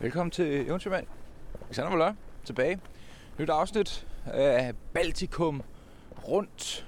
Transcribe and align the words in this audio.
Velkommen 0.00 0.30
til 0.30 0.66
Eventyrmand. 0.66 1.06
Alexander 1.64 1.90
Valør 1.90 2.12
tilbage. 2.44 2.80
Nyt 3.38 3.50
afsnit 3.50 4.06
af 4.26 4.72
Baltikum 4.94 5.62
rundt, 6.28 6.86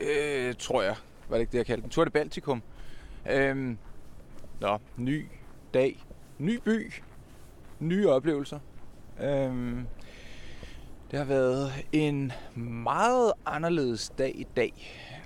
øh, 0.00 0.54
tror 0.58 0.82
jeg. 0.82 0.96
Var 1.28 1.36
det 1.36 1.40
ikke 1.40 1.52
det, 1.52 1.58
jeg 1.58 1.66
kaldte 1.66 1.82
den? 1.82 1.90
Tour 1.90 2.04
de 2.04 2.10
Baltikum. 2.10 2.62
Øhm, 3.30 3.78
nå, 4.60 4.78
ny 4.96 5.26
dag, 5.74 6.04
ny 6.38 6.60
by, 6.64 6.92
nye 7.78 8.08
oplevelser. 8.08 8.58
Øhm, 9.20 9.86
det 11.10 11.18
har 11.18 11.26
været 11.26 11.72
en 11.92 12.32
meget 12.56 13.32
anderledes 13.46 14.12
dag 14.18 14.32
i 14.34 14.46
dag, 14.56 14.72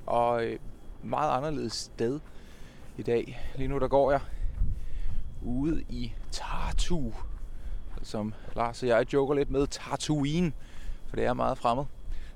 og 0.06 0.44
øh, 0.44 0.58
meget 1.02 1.36
anderledes 1.36 1.72
sted 1.72 2.20
i 2.98 3.02
dag. 3.02 3.40
Lige 3.56 3.68
nu 3.68 3.78
der 3.78 3.88
går 3.88 4.10
jeg 4.10 4.20
ude 5.44 5.82
i 5.88 6.14
Tartu, 6.30 7.12
som 8.02 8.34
Lars 8.56 8.82
og 8.82 8.88
jeg 8.88 9.12
joker 9.12 9.34
lidt 9.34 9.50
med, 9.50 9.66
Tartuin, 9.66 10.54
for 11.08 11.16
det 11.16 11.24
er 11.24 11.32
meget 11.32 11.58
fremmed. 11.58 11.84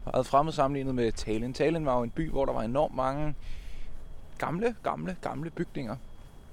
Meget 0.05 0.27
fremmed 0.27 0.53
sammenlignet 0.53 0.95
med 0.95 1.13
Tallinn. 1.13 1.55
Tallinn 1.55 1.87
var 1.87 1.97
jo 1.97 2.03
en 2.03 2.11
by, 2.11 2.31
hvor 2.31 2.45
der 2.45 2.53
var 2.53 2.63
enormt 2.63 2.95
mange 2.95 3.35
gamle, 4.39 4.77
gamle, 4.83 5.17
gamle 5.21 5.51
bygninger. 5.51 5.97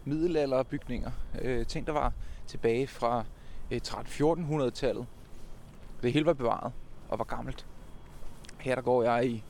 Middelalderbygninger. 0.06 1.12
Øh, 1.42 1.66
ting, 1.66 1.88
der 1.88 1.94
var 1.94 2.14
tilbage 2.48 2.88
fra 2.88 3.26
øh, 3.72 3.82
13-1400-tallet. 3.88 5.06
Det 6.04 6.14
hele 6.14 6.26
var 6.26 6.34
bevaret 6.34 6.74
og 7.10 7.20
var 7.20 7.26
gammelt. 7.26 7.66
Her 8.60 8.76
der 8.76 8.82
går 8.82 9.04
jeg 9.04 9.26
i, 9.28 9.44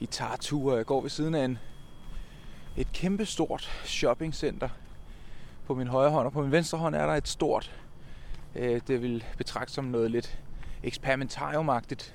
i 0.00 0.06
Tartu, 0.06 0.70
og 0.70 0.76
jeg 0.76 0.86
går 0.86 1.00
ved 1.00 1.10
siden 1.10 1.34
af 1.34 1.44
en, 1.44 1.58
et 2.76 2.92
kæmpestort 2.92 3.82
shoppingcenter 3.84 4.68
på 5.66 5.74
min 5.74 5.86
højre 5.86 6.10
hånd, 6.10 6.26
og 6.26 6.32
på 6.32 6.42
min 6.42 6.52
venstre 6.52 6.78
hånd 6.78 6.94
er 6.94 7.06
der 7.06 7.14
et 7.14 7.28
stort, 7.28 7.74
øh, 8.54 8.80
det 8.86 9.02
vil 9.02 9.24
betragte 9.36 9.72
som 9.72 9.84
noget 9.84 10.10
lidt 10.10 10.38
eksperimentariumagtigt, 10.82 12.14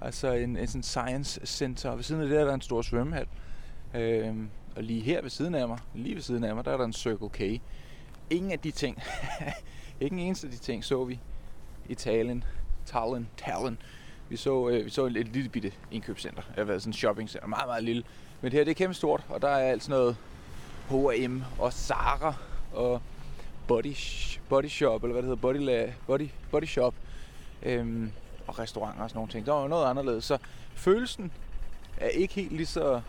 altså 0.00 0.32
en, 0.32 0.56
en 0.56 0.66
sådan 0.66 0.82
science 0.82 1.40
center, 1.46 1.90
og 1.90 1.96
ved 1.96 2.04
siden 2.04 2.22
af 2.22 2.28
det 2.28 2.40
er 2.40 2.44
der 2.44 2.54
en 2.54 2.60
stor 2.60 2.82
svømmehal, 2.82 3.26
øh, 3.94 4.34
og 4.76 4.82
lige 4.82 5.00
her 5.00 5.22
ved 5.22 5.30
siden 5.30 5.54
af 5.54 5.68
mig, 5.68 5.78
lige 5.94 6.14
ved 6.14 6.22
siden 6.22 6.44
af 6.44 6.54
mig, 6.54 6.64
der 6.64 6.72
er 6.72 6.76
der 6.76 6.84
en 6.84 6.92
Circle 6.92 7.28
K. 7.28 7.60
Ingen 8.30 8.52
af 8.52 8.58
de 8.58 8.70
ting, 8.70 9.02
ikke 10.00 10.14
en 10.14 10.20
eneste 10.20 10.46
af 10.46 10.50
de 10.50 10.58
ting 10.58 10.84
så 10.84 11.04
vi 11.04 11.20
i 11.88 11.94
Talen, 11.94 12.44
Tallinn, 12.86 13.28
Talen. 13.36 13.78
Vi 14.28 14.36
så, 14.36 14.68
øh, 14.68 14.84
vi 14.84 14.90
så 14.90 15.06
et, 15.06 15.16
et 15.16 15.28
lille 15.28 15.48
bitte 15.48 15.72
indkøbscenter, 15.90 16.42
jeg 16.56 16.60
har 16.60 16.64
været 16.64 16.82
sådan 16.82 16.90
en 16.90 16.94
shoppingcenter, 16.94 17.48
meget, 17.48 17.66
meget 17.66 17.84
lille. 17.84 18.02
Men 18.40 18.50
det 18.50 18.58
her 18.58 18.64
det 18.64 18.70
er 18.70 18.74
kæmpe 18.74 18.94
stort, 18.94 19.24
og 19.28 19.42
der 19.42 19.48
er 19.48 19.70
alt 19.70 19.82
sådan 19.82 19.98
noget 19.98 20.16
H&M 20.88 21.42
og 21.58 21.72
Zara 21.72 22.34
og 22.74 23.02
body, 23.68 23.94
body 24.48 24.68
shop, 24.68 25.02
eller 25.02 25.12
hvad 25.12 25.22
det 25.22 25.28
hedder, 25.28 25.40
body, 25.40 25.56
la, 25.56 25.92
body, 26.06 26.28
body 26.50 26.64
shop, 26.64 26.94
øhm, 27.62 28.12
og 28.46 28.58
restauranter 28.58 29.02
og 29.02 29.10
sådan 29.10 29.18
nogle 29.18 29.32
ting. 29.32 29.46
Der 29.46 29.52
var 29.52 29.68
noget 29.68 29.86
anderledes, 29.90 30.24
så 30.24 30.38
følelsen 30.74 31.32
er 31.96 32.08
ikke 32.08 32.34
helt 32.34 32.52
lige 32.52 32.66
så 32.66 33.00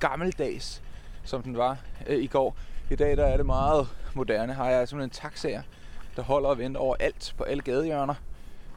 gammeldags, 0.00 0.82
som 1.24 1.42
den 1.42 1.56
var 1.56 1.78
øh, 2.06 2.18
i 2.22 2.26
går. 2.26 2.56
I 2.90 2.96
dag 2.96 3.16
der 3.16 3.26
er 3.26 3.36
det 3.36 3.46
meget 3.46 3.88
moderne. 4.14 4.54
Har 4.54 4.70
jeg 4.70 4.88
simpelthen 4.88 5.10
taxaer, 5.30 5.62
der 6.16 6.22
holder 6.22 6.48
og 6.48 6.58
venter 6.58 6.80
over 6.80 6.96
alt 7.00 7.34
på 7.36 7.44
alle 7.44 7.62
gadehjørner. 7.62 8.14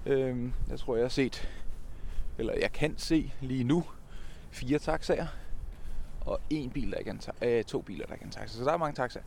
Øhm, 0.06 0.53
jeg 0.69 0.80
tror, 0.80 0.95
jeg 0.95 1.03
har 1.03 1.09
set, 1.09 1.50
eller 2.38 2.53
jeg 2.62 2.72
kan 2.72 2.97
se 2.97 3.34
lige 3.42 3.64
nu, 3.64 3.84
fire 4.52 4.80
taxaer 4.80 5.28
og 6.22 6.39
en 6.50 6.69
bil, 6.69 6.92
der 6.92 6.97
ikke 6.97 7.09
er 7.09 7.14
en 7.14 7.19
ta- 7.19 7.45
øh, 7.45 7.64
to 7.64 7.81
biler, 7.81 8.06
der 8.06 8.14
ikke 8.14 8.23
er 8.23 8.28
en 8.28 8.31
taxa. 8.31 8.58
Så 8.58 8.64
der 8.64 8.73
er 8.73 8.78
mange 8.78 8.95
taxaer 8.95 9.23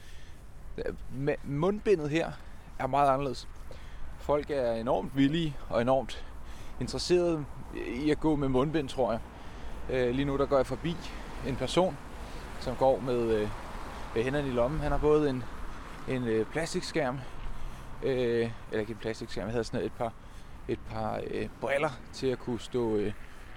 mundbindet 1.44 2.11
her 2.11 2.33
er 2.78 2.86
meget 2.86 3.08
anderledes. 3.08 3.48
Folk 4.19 4.50
er 4.50 4.72
enormt 4.72 5.17
villige 5.17 5.56
og 5.69 5.83
enormt 5.83 6.25
interesserede 6.80 7.44
i 8.05 8.11
at 8.11 8.20
gå 8.20 8.36
med 8.36 8.48
mundbind, 8.48 8.89
tror 8.89 9.12
jeg. 9.12 10.14
Lige 10.14 10.24
nu 10.24 10.39
der 10.39 10.46
går 10.46 10.57
jeg 10.57 10.67
forbi 10.67 10.96
en 11.46 11.57
person, 11.57 11.96
som 12.61 12.77
går 12.77 13.01
med, 13.01 13.20
øh, 13.20 13.48
med 14.14 14.23
hænderne 14.23 14.48
i 14.48 14.51
lommen. 14.51 14.80
Han 14.80 14.92
har 14.92 14.98
både 14.98 15.30
en, 15.30 15.45
en 16.08 16.24
øh, 16.24 16.46
plastikskærm, 16.46 17.18
øh, 18.02 18.51
eller 18.70 18.80
ikke 18.80 18.92
en 18.92 18.98
plastikskærm, 18.98 19.45
jeg 19.45 19.52
havde 19.52 19.64
sådan 19.64 19.86
et 19.86 19.92
par, 19.92 20.12
et 20.68 20.79
par 20.91 21.20
øh, 21.30 21.48
briller 21.61 21.91
til 22.12 22.27
at 22.27 22.39
kunne 22.39 22.61
stå 22.61 22.96
øh, 22.96 23.12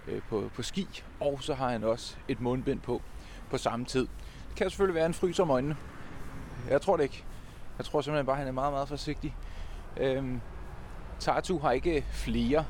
øh, 0.08 0.22
på, 0.30 0.50
på 0.56 0.62
ski, 0.64 1.04
og 1.20 1.38
så 1.42 1.54
har 1.54 1.70
han 1.70 1.84
også 1.84 2.16
et 2.28 2.42
mundbind 2.42 2.80
på 2.80 3.02
på 3.50 3.58
samme 3.58 3.86
tid. 3.86 4.08
Det 4.50 4.56
kan 4.56 4.70
selvfølgelig 4.70 4.96
være 4.96 5.06
en 5.06 5.14
frys 5.14 5.40
om 5.40 5.50
øjnene, 5.50 5.78
jeg 6.70 6.82
tror 6.82 6.98
det 6.98 7.04
ikke. 7.04 7.24
Jeg 7.78 7.86
tror 7.86 8.02
simpelthen 8.02 8.26
bare, 8.26 8.36
at 8.36 8.40
han 8.40 8.48
er 8.48 8.52
meget, 8.52 8.74
meget 8.74 8.88
forsigtig. 8.88 9.36
Øhm, 9.98 10.42
Tartu 11.20 11.60
har 11.60 11.72
ikke 11.72 12.06
flere 12.12 12.66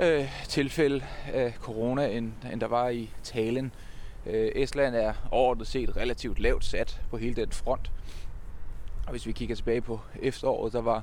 øh, 0.00 0.28
tilfælde 0.48 1.04
af 1.32 1.54
corona, 1.60 2.06
end, 2.06 2.32
end 2.52 2.60
der 2.60 2.66
var 2.66 2.88
i 2.88 3.10
Talen. 3.22 3.72
Øh, 4.26 4.50
Estland 4.54 4.94
er 4.94 5.12
overordnet 5.30 5.66
set 5.66 5.96
relativt 5.96 6.38
lavt 6.38 6.64
sat 6.64 7.00
på 7.10 7.16
hele 7.16 7.34
den 7.34 7.52
front. 7.52 7.90
Og 9.06 9.10
hvis 9.10 9.26
vi 9.26 9.32
kigger 9.32 9.56
tilbage 9.56 9.80
på 9.80 10.00
efteråret, 10.22 10.72
der 10.72 10.82
var 10.82 11.02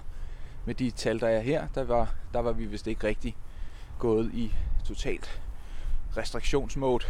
med 0.65 0.75
de 0.75 0.91
tal, 0.91 1.19
der 1.19 1.27
er 1.27 1.39
her, 1.39 1.67
der 1.75 1.83
var, 1.83 2.13
der 2.33 2.39
var 2.39 2.51
vi 2.51 2.65
vist 2.65 2.87
ikke 2.87 3.07
rigtig 3.07 3.35
gået 3.99 4.31
i 4.33 4.53
totalt 4.85 5.41
restriktionsmode. 6.17 7.05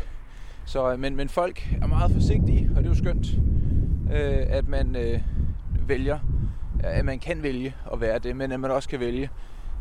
Så, 0.65 0.91
øh, 0.91 0.99
men, 0.99 1.15
men 1.15 1.29
folk 1.29 1.67
er 1.81 1.87
meget 1.87 2.11
forsigtige, 2.11 2.69
og 2.69 2.75
det 2.75 2.85
er 2.85 2.89
jo 2.89 2.95
skønt 2.95 3.27
øh, 4.11 4.45
at 4.49 4.67
man 4.67 4.95
øh, 4.95 5.21
vælger, 5.87 6.19
at 6.83 7.05
man 7.05 7.19
kan 7.19 7.43
vælge 7.43 7.75
at 7.93 8.01
være 8.01 8.19
det, 8.19 8.35
men 8.35 8.51
at 8.51 8.59
man 8.59 8.71
også 8.71 8.89
kan 8.89 8.99
vælge 8.99 9.29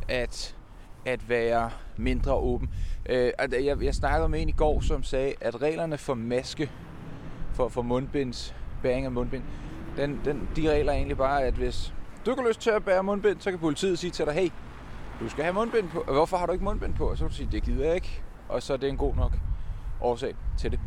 at, 0.08 0.56
at 1.04 1.28
være 1.28 1.70
mindre 1.96 2.34
åben. 2.34 2.70
Øh, 3.08 3.32
jeg, 3.52 3.82
jeg 3.82 3.94
snakkede 3.94 4.28
med 4.28 4.42
en 4.42 4.48
i 4.48 4.52
går, 4.52 4.80
som 4.80 5.02
sagde, 5.02 5.34
at 5.40 5.62
reglerne 5.62 5.98
for 5.98 6.14
maske, 6.14 6.70
for, 7.52 7.68
for 7.68 7.82
mundbinds, 7.82 8.54
bæring 8.82 9.04
af 9.04 9.12
mundbind, 9.12 9.42
den, 9.96 10.20
den, 10.24 10.48
de 10.56 10.70
regler 10.70 10.92
er 10.92 10.96
egentlig 10.96 11.16
bare, 11.16 11.42
at 11.42 11.54
hvis 11.54 11.94
du 12.26 12.30
ikke 12.30 12.42
har 12.42 12.48
lyst 12.48 12.60
til 12.60 12.70
at 12.70 12.84
bære 12.84 13.02
mundbind, 13.02 13.40
så 13.40 13.50
kan 13.50 13.58
politiet 13.58 13.98
sige 13.98 14.10
til 14.10 14.26
dig, 14.26 14.34
hey, 14.34 14.48
du 15.20 15.28
skal 15.28 15.44
have 15.44 15.54
mundbind 15.54 15.88
på. 15.88 16.04
Hvorfor 16.12 16.36
har 16.36 16.46
du 16.46 16.52
ikke 16.52 16.64
mundbind 16.64 16.94
på? 16.94 17.10
Og 17.10 17.18
så 17.18 17.24
vil 17.24 17.30
du 17.30 17.36
sige, 17.36 17.48
det 17.52 17.62
gider 17.62 17.84
jeg 17.86 17.94
ikke. 17.94 18.22
Og 18.48 18.62
så 18.62 18.72
er 18.72 18.76
det 18.76 18.88
en 18.88 18.96
god 18.96 19.16
nok 19.16 19.32
årsag 20.00 20.34
til 20.58 20.70
det. 20.70 20.80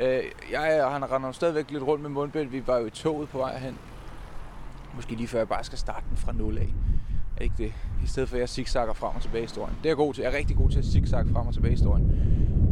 Øh, 0.00 0.22
jeg 0.50 0.84
og 0.84 0.92
han 0.92 1.10
render 1.10 1.32
stadigvæk 1.32 1.70
lidt 1.70 1.82
rundt 1.82 2.02
med 2.02 2.10
mundbind. 2.10 2.50
Vi 2.50 2.66
var 2.66 2.78
jo 2.78 2.86
i 2.86 2.90
toget 2.90 3.28
på 3.28 3.38
vej 3.38 3.58
hen. 3.58 3.78
Måske 4.94 5.14
lige 5.14 5.28
før 5.28 5.38
jeg 5.38 5.48
bare 5.48 5.64
skal 5.64 5.78
starte 5.78 6.06
den 6.10 6.16
fra 6.16 6.32
nul 6.32 6.58
af. 6.58 6.74
Er 7.36 7.42
ikke 7.42 7.54
det? 7.58 7.72
I 8.04 8.06
stedet 8.06 8.28
for 8.28 8.36
at 8.36 8.40
jeg 8.40 8.48
zigzagger 8.48 8.94
frem 8.94 9.16
og 9.16 9.22
tilbage 9.22 9.42
i 9.42 9.46
historien. 9.46 9.74
Det 9.78 9.86
er 9.86 9.90
jeg 9.90 9.96
god 9.96 10.14
til. 10.14 10.22
Jeg 10.22 10.32
er 10.32 10.36
rigtig 10.36 10.56
god 10.56 10.70
til 10.70 10.78
at 10.78 10.84
zigzagge 10.84 11.32
frem 11.32 11.46
og 11.46 11.54
tilbage 11.54 11.70
i 11.70 11.74
historien. 11.74 12.06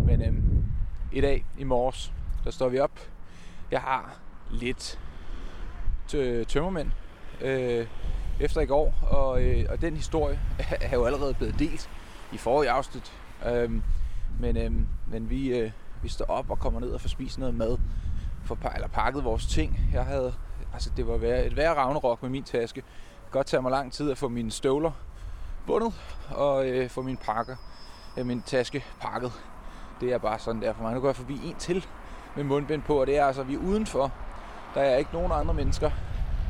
Men 0.06 0.22
øh, 0.22 0.34
i 1.12 1.20
dag, 1.20 1.44
i 1.58 1.64
morges, 1.64 2.12
der 2.44 2.50
står 2.50 2.68
vi 2.68 2.78
op. 2.78 3.00
Jeg 3.70 3.80
har 3.80 4.18
lidt 4.50 5.00
tømmermænd 6.48 6.90
øh, 7.40 7.86
efter 8.40 8.60
i 8.60 8.66
går, 8.66 8.94
og, 9.02 9.42
øh, 9.42 9.66
og 9.68 9.80
den 9.80 9.96
historie 9.96 10.40
er 10.80 10.96
jo 10.96 11.04
allerede 11.04 11.34
blevet 11.34 11.58
delt 11.58 11.90
i 12.32 12.36
forrige 12.36 12.70
afsnit. 12.70 13.12
Øh, 13.46 13.70
men, 14.40 14.56
øh, 14.56 14.72
men 15.06 15.30
vi, 15.30 15.58
øh, 15.58 15.70
vi 16.04 16.08
står 16.08 16.24
op 16.24 16.50
og 16.50 16.58
kommer 16.58 16.80
ned 16.80 16.90
og 16.90 17.00
får 17.00 17.08
spist 17.08 17.38
noget 17.38 17.54
mad, 17.54 17.78
for, 18.44 18.58
eller 18.74 18.88
pakket 18.88 19.24
vores 19.24 19.46
ting. 19.46 19.80
Jeg 19.92 20.04
havde, 20.04 20.34
altså 20.72 20.90
det 20.96 21.06
var 21.06 21.14
et 21.14 21.56
værre 21.56 21.74
ravnerok 21.74 22.22
med 22.22 22.30
min 22.30 22.42
taske. 22.42 22.80
Det 23.24 23.30
godt 23.30 23.46
tage 23.46 23.62
mig 23.62 23.70
lang 23.70 23.92
tid 23.92 24.10
at 24.10 24.18
få 24.18 24.28
mine 24.28 24.50
støvler 24.50 24.90
bundet 25.66 25.94
og 26.30 26.68
øh, 26.68 26.90
få 26.90 27.02
min 27.02 27.16
pakker, 27.16 27.56
øh, 28.16 28.26
min 28.26 28.42
taske 28.42 28.84
pakket. 29.00 29.32
Det 30.00 30.12
er 30.12 30.18
bare 30.18 30.38
sådan 30.38 30.62
der 30.62 30.72
for 30.72 30.82
mig. 30.82 30.94
Nu 30.94 31.00
går 31.00 31.08
jeg 31.08 31.16
forbi 31.16 31.40
en 31.44 31.54
til 31.58 31.86
med 32.36 32.44
mundbind 32.44 32.82
på, 32.82 33.00
og 33.00 33.06
det 33.06 33.18
er 33.18 33.24
altså, 33.24 33.42
vi 33.42 33.54
er 33.54 33.58
udenfor. 33.58 34.12
Der 34.74 34.80
er 34.80 34.96
ikke 34.96 35.10
nogen 35.12 35.32
andre 35.32 35.54
mennesker. 35.54 35.90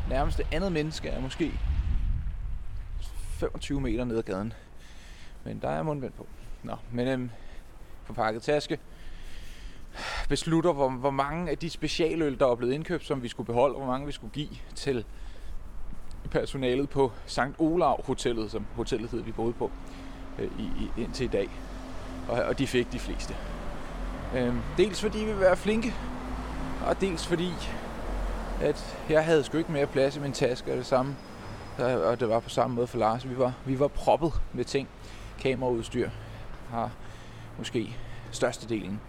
Nærmest 0.09 0.39
det 0.39 0.47
andet 0.53 0.73
menneske 0.73 1.09
er 1.09 1.21
måske 1.21 1.53
25 3.01 3.81
meter 3.81 4.05
ned 4.05 4.19
ad 4.19 4.23
gaden. 4.23 4.53
Men 5.45 5.61
der 5.61 5.69
er 5.69 5.83
mundbind 5.83 6.13
på. 6.13 6.27
Nå, 6.63 6.77
men 6.93 7.09
øhm, 7.09 7.31
pakket 8.15 8.43
taske, 8.43 8.79
beslutter, 10.29 10.73
hvor, 10.73 10.91
hvor 10.91 11.11
mange 11.11 11.51
af 11.51 11.59
de 11.59 11.71
specialøl, 11.71 12.39
der 12.39 12.47
er 12.47 12.55
blevet 12.55 12.73
indkøbt, 12.73 13.07
som 13.07 13.23
vi 13.23 13.29
skulle 13.29 13.47
beholde, 13.47 13.75
og 13.75 13.81
hvor 13.83 13.93
mange 13.93 14.07
vi 14.07 14.13
skulle 14.13 14.33
give 14.33 14.49
til 14.75 15.05
personalet 16.31 16.91
på 16.91 17.13
St. 17.27 17.41
Olav 17.59 18.05
Hotellet, 18.07 18.51
som 18.51 18.67
hotellet 18.77 19.11
hed, 19.11 19.23
vi 19.23 19.33
boede 19.33 19.53
på 19.53 19.71
øh, 20.39 20.51
i, 20.59 20.63
i, 20.63 21.03
indtil 21.03 21.25
i 21.25 21.29
dag. 21.29 21.51
Og, 22.29 22.43
og 22.43 22.59
de 22.59 22.67
fik 22.67 22.93
de 22.93 22.99
fleste. 22.99 23.37
Øh, 24.37 24.55
dels 24.77 25.01
fordi 25.01 25.19
vi 25.19 25.33
var 25.33 25.39
være 25.39 25.57
flinke, 25.57 25.95
og 26.87 27.01
dels 27.01 27.27
fordi, 27.27 27.51
at 28.61 28.99
jeg 29.09 29.25
havde 29.25 29.45
sgu 29.45 29.59
ikke 29.59 29.73
mere 29.73 29.87
plads 29.87 30.17
i 30.17 30.21
min 30.21 30.33
taske 30.33 30.71
og 30.71 30.77
det 30.77 30.87
samme. 30.87 31.17
Og 31.79 32.21
det 32.21 32.29
var 32.29 32.41
på 32.41 32.49
samme 32.49 32.77
måde 32.77 32.87
for 32.87 32.99
Lars. 32.99 33.29
Vi 33.29 33.39
var, 33.39 33.53
vi 33.67 33.79
var 33.79 33.89
proppet 33.89 34.33
med 34.53 34.65
ting. 34.65 34.89
Kameraudstyr 35.39 36.11
har 36.71 36.91
måske 37.59 37.97
størstedelen 38.31 38.83
delen. 38.83 39.01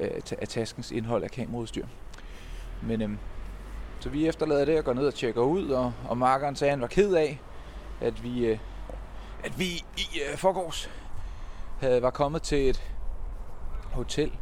Øh, 0.00 0.20
af 0.38 0.48
taskens 0.48 0.90
indhold 0.90 1.24
af 1.24 1.30
kameraudstyr. 1.30 1.86
Men 2.82 3.02
øhm, 3.02 3.18
så 4.00 4.08
vi 4.08 4.28
efterlader 4.28 4.64
det 4.64 4.78
og 4.78 4.84
går 4.84 4.92
ned 4.92 5.06
og 5.06 5.14
tjekker 5.14 5.42
ud, 5.42 5.68
og, 5.68 5.92
og 6.08 6.18
markeren 6.18 6.56
sagde, 6.56 6.70
at 6.70 6.76
han 6.76 6.80
var 6.80 6.86
ked 6.86 7.14
af, 7.14 7.40
at 8.00 8.22
vi, 8.22 8.46
øh, 8.46 8.58
at 9.44 9.58
vi 9.58 9.64
i 9.96 10.20
øh, 10.30 10.36
forgårs 10.38 10.90
havde, 11.80 12.02
var 12.02 12.10
kommet 12.10 12.42
til 12.42 12.68
et 12.68 12.82
hotel, 13.92 14.32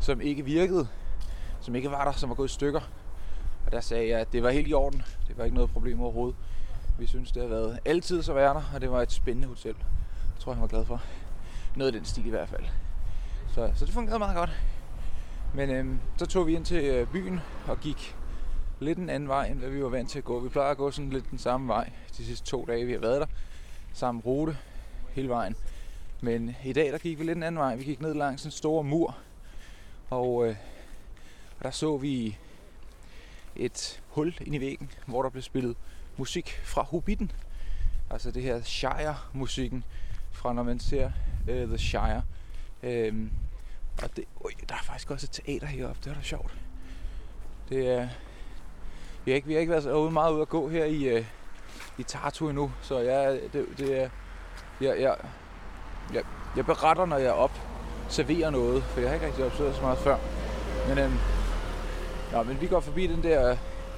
som 0.00 0.20
ikke 0.20 0.44
virkede, 0.44 0.88
som 1.60 1.74
ikke 1.74 1.90
var 1.90 2.04
der, 2.04 2.12
som 2.12 2.28
var 2.28 2.34
gået 2.34 2.50
i 2.50 2.54
stykker. 2.54 2.80
Og 3.66 3.72
der 3.72 3.80
sagde 3.80 4.08
jeg, 4.08 4.20
at 4.20 4.32
det 4.32 4.42
var 4.42 4.50
helt 4.50 4.68
i 4.68 4.72
orden. 4.72 5.02
Det 5.28 5.38
var 5.38 5.44
ikke 5.44 5.54
noget 5.54 5.70
problem 5.70 6.00
overhovedet. 6.00 6.36
Vi 6.98 7.06
synes, 7.06 7.32
det 7.32 7.42
har 7.42 7.48
været 7.48 7.78
altid 7.84 8.22
så 8.22 8.32
være 8.32 8.54
der, 8.54 8.62
og 8.74 8.80
det 8.80 8.90
var 8.90 9.02
et 9.02 9.12
spændende 9.12 9.48
hotel. 9.48 9.74
Jeg 10.34 10.40
tror, 10.40 10.52
han 10.52 10.62
var 10.62 10.68
glad 10.68 10.84
for. 10.84 11.02
Noget 11.76 11.92
af 11.92 11.92
den 11.92 12.04
stil 12.04 12.26
i 12.26 12.30
hvert 12.30 12.48
fald. 12.48 12.64
Så, 13.54 13.70
så 13.74 13.84
det 13.84 13.94
fungerede 13.94 14.18
meget 14.18 14.36
godt. 14.36 14.50
Men 15.54 15.70
øhm, 15.70 15.98
så 16.16 16.26
tog 16.26 16.46
vi 16.46 16.54
ind 16.54 16.64
til 16.64 16.84
øh, 16.84 17.12
byen 17.12 17.40
og 17.66 17.80
gik 17.80 18.16
lidt 18.80 18.98
en 18.98 19.10
anden 19.10 19.28
vej, 19.28 19.46
end 19.46 19.58
hvad 19.58 19.70
vi 19.70 19.82
var 19.82 19.88
vant 19.88 20.10
til 20.10 20.18
at 20.18 20.24
gå. 20.24 20.40
Vi 20.40 20.48
plejer 20.48 20.70
at 20.70 20.76
gå 20.76 20.90
sådan 20.90 21.10
lidt 21.10 21.30
den 21.30 21.38
samme 21.38 21.68
vej 21.68 21.90
de 22.18 22.24
sidste 22.24 22.46
to 22.46 22.64
dage, 22.68 22.86
vi 22.86 22.92
har 22.92 22.98
været 22.98 23.20
der. 23.20 23.26
Samme 23.92 24.20
rute 24.20 24.56
hele 25.12 25.28
vejen. 25.28 25.56
Men 26.20 26.48
øh, 26.48 26.66
i 26.66 26.72
dag, 26.72 26.92
der 26.92 26.98
gik 26.98 27.18
vi 27.18 27.24
lidt 27.24 27.36
en 27.36 27.42
anden 27.42 27.58
vej. 27.58 27.76
Vi 27.76 27.84
gik 27.84 28.00
ned 28.00 28.14
langs 28.14 28.44
en 28.44 28.50
stor 28.50 28.82
mur. 28.82 29.16
Og, 30.10 30.48
øh, 30.48 30.56
og 31.58 31.64
der 31.64 31.70
så 31.70 31.96
vi 31.96 32.36
et 33.56 34.02
hul 34.08 34.34
ind 34.40 34.54
i 34.54 34.60
væggen, 34.60 34.90
hvor 35.06 35.22
der 35.22 35.30
blev 35.30 35.42
spillet 35.42 35.76
musik 36.16 36.60
fra 36.64 36.82
Hobbiten. 36.82 37.32
Altså 38.10 38.30
det 38.30 38.42
her 38.42 38.62
Shire-musikken 38.62 39.84
fra 40.32 40.52
når 40.52 40.62
man 40.62 40.78
ser 40.78 41.10
uh, 41.48 41.54
The 41.54 41.78
Shire. 41.78 42.22
Øh, 42.82 43.14
og 44.02 44.16
det, 44.16 44.24
øj, 44.44 44.50
der 44.68 44.74
er 44.74 44.82
faktisk 44.82 45.10
også 45.10 45.26
et 45.26 45.30
teater 45.30 45.66
heroppe, 45.66 46.00
det 46.04 46.10
er 46.10 46.14
da 46.14 46.22
sjovt. 46.22 46.54
Det 47.68 47.88
er, 47.88 48.08
vi 49.24 49.30
har 49.30 49.36
ikke, 49.36 49.46
vi 49.48 49.52
har 49.52 49.60
ikke 49.60 49.70
været 49.70 49.82
så 49.82 50.10
meget 50.10 50.32
ude 50.32 50.42
at 50.42 50.48
gå 50.48 50.68
her 50.68 50.84
i, 50.84 51.18
uh, 51.18 51.24
i 51.98 52.02
Tartu 52.02 52.48
endnu, 52.48 52.72
så 52.82 52.98
jeg, 52.98 53.40
det, 53.52 53.66
det 53.78 54.02
er, 54.02 54.08
jeg, 54.80 55.00
jeg, 55.00 55.16
jeg, 56.14 56.22
jeg 56.56 56.66
beretter, 56.66 57.06
når 57.06 57.16
jeg 57.16 57.26
er 57.26 57.32
op, 57.32 57.60
serverer 58.08 58.50
noget, 58.50 58.82
for 58.82 59.00
jeg 59.00 59.08
har 59.08 59.14
ikke 59.14 59.26
rigtig 59.26 59.44
observeret 59.44 59.76
så 59.76 59.82
meget 59.82 59.98
før. 59.98 60.16
Men, 60.88 60.98
øhm, 60.98 61.18
nå, 62.32 62.42
men 62.42 62.60
vi 62.60 62.66
går 62.66 62.80
forbi 62.80 63.06
den 63.06 63.22
der 63.22 63.56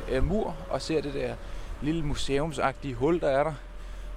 øh, 0.09 0.25
mur 0.25 0.57
og 0.71 0.83
ser 0.83 1.01
det 1.01 1.15
der 1.15 1.35
lille 1.83 2.03
museumsagtige 2.05 2.95
hul, 2.95 3.21
der 3.21 3.29
er 3.29 3.45
der, 3.45 3.55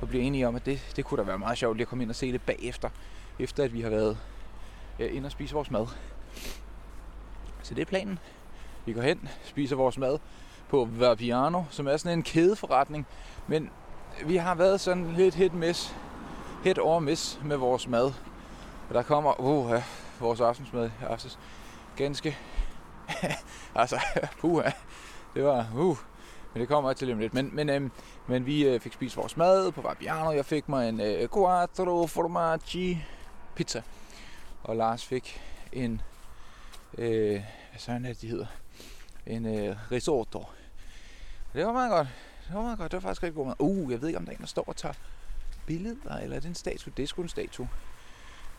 og 0.01 0.07
bliver 0.07 0.23
enige 0.23 0.47
om, 0.47 0.55
at 0.55 0.65
det, 0.65 0.93
det 0.95 1.05
kunne 1.05 1.17
da 1.17 1.23
være 1.23 1.39
meget 1.39 1.57
sjovt 1.57 1.77
lige 1.77 1.83
at 1.83 1.87
komme 1.87 2.03
ind 2.03 2.09
og 2.09 2.15
se 2.15 2.31
det 2.31 2.41
bagefter, 2.41 2.89
efter 3.39 3.63
at 3.63 3.73
vi 3.73 3.81
har 3.81 3.89
været 3.89 4.17
øh, 4.99 5.15
ind 5.15 5.25
og 5.25 5.31
spise 5.31 5.53
vores 5.53 5.71
mad. 5.71 5.87
Så 7.63 7.73
det 7.73 7.81
er 7.81 7.85
planen. 7.85 8.19
Vi 8.85 8.93
går 8.93 9.01
hen, 9.01 9.29
spiser 9.43 9.75
vores 9.75 9.97
mad 9.97 10.19
på 10.69 10.87
Vapiano, 10.91 11.63
som 11.69 11.87
er 11.87 11.97
sådan 11.97 12.17
en 12.17 12.23
kædeforretning, 12.23 13.07
men 13.47 13.69
vi 14.25 14.35
har 14.35 14.55
været 14.55 14.81
sådan 14.81 15.13
lidt 15.13 15.35
hit 15.35 15.53
miss, 15.53 15.95
hit 16.63 16.77
over 16.77 16.99
miss 16.99 17.39
med 17.43 17.57
vores 17.57 17.87
mad. 17.87 18.11
Og 18.89 18.93
der 18.93 19.01
kommer, 19.01 19.41
uh, 19.41 19.71
ja, 19.71 19.83
vores 20.19 20.41
aftensmad 20.41 20.85
i 20.85 21.03
aftes. 21.03 21.39
Ganske, 21.95 22.37
altså, 23.75 23.99
puha, 24.39 24.71
det 25.35 25.43
var, 25.43 25.67
uh, 25.75 25.97
men 26.53 26.61
det 26.61 26.69
kommer 26.69 26.89
jeg 26.89 26.97
til 26.97 27.07
lidt. 27.07 27.33
Men, 27.33 27.49
men, 27.53 27.69
øhm, 27.69 27.91
men 28.27 28.45
vi 28.45 28.67
øh, 28.67 28.79
fik 28.79 28.93
spist 28.93 29.17
vores 29.17 29.37
mad 29.37 29.71
på 29.71 29.81
Vapiano. 29.81 30.31
Jeg 30.31 30.45
fik 30.45 30.69
mig 30.69 30.89
en 30.89 31.01
øh, 31.01 31.29
quattro 31.33 32.07
formaggi 32.07 33.03
pizza. 33.55 33.81
Og 34.63 34.75
Lars 34.75 35.05
fik 35.05 35.41
en, 35.71 36.01
øh, 36.97 37.31
hvad 37.31 37.79
sådan 37.79 38.05
er 38.05 38.09
det, 38.09 38.21
de 38.21 38.27
hedder? 38.27 38.45
En 39.25 39.45
øh, 39.45 39.91
risotto. 39.91 40.39
Og 40.39 41.53
det 41.53 41.65
var 41.65 41.73
meget 41.73 41.91
godt. 41.91 42.07
Det 42.47 42.55
var 42.55 42.61
meget 42.61 42.77
godt. 42.77 42.91
Det 42.91 42.97
var 42.97 43.01
faktisk 43.01 43.23
rigtig 43.23 43.35
god 43.35 43.45
mad. 43.45 43.55
Uh, 43.59 43.91
jeg 43.91 44.01
ved 44.01 44.07
ikke, 44.07 44.19
om 44.19 44.25
der 44.25 44.31
er 44.31 44.35
en, 44.35 44.41
der 44.41 44.47
står 44.47 44.63
og 44.67 44.75
tager 44.75 44.93
billeder, 45.65 46.17
eller 46.17 46.35
er 46.35 46.39
det 46.39 46.47
en 46.47 46.55
statue? 46.55 46.93
Det 46.97 47.03
er 47.03 47.07
sgu 47.07 47.21
en 47.21 47.29
statue. 47.29 47.69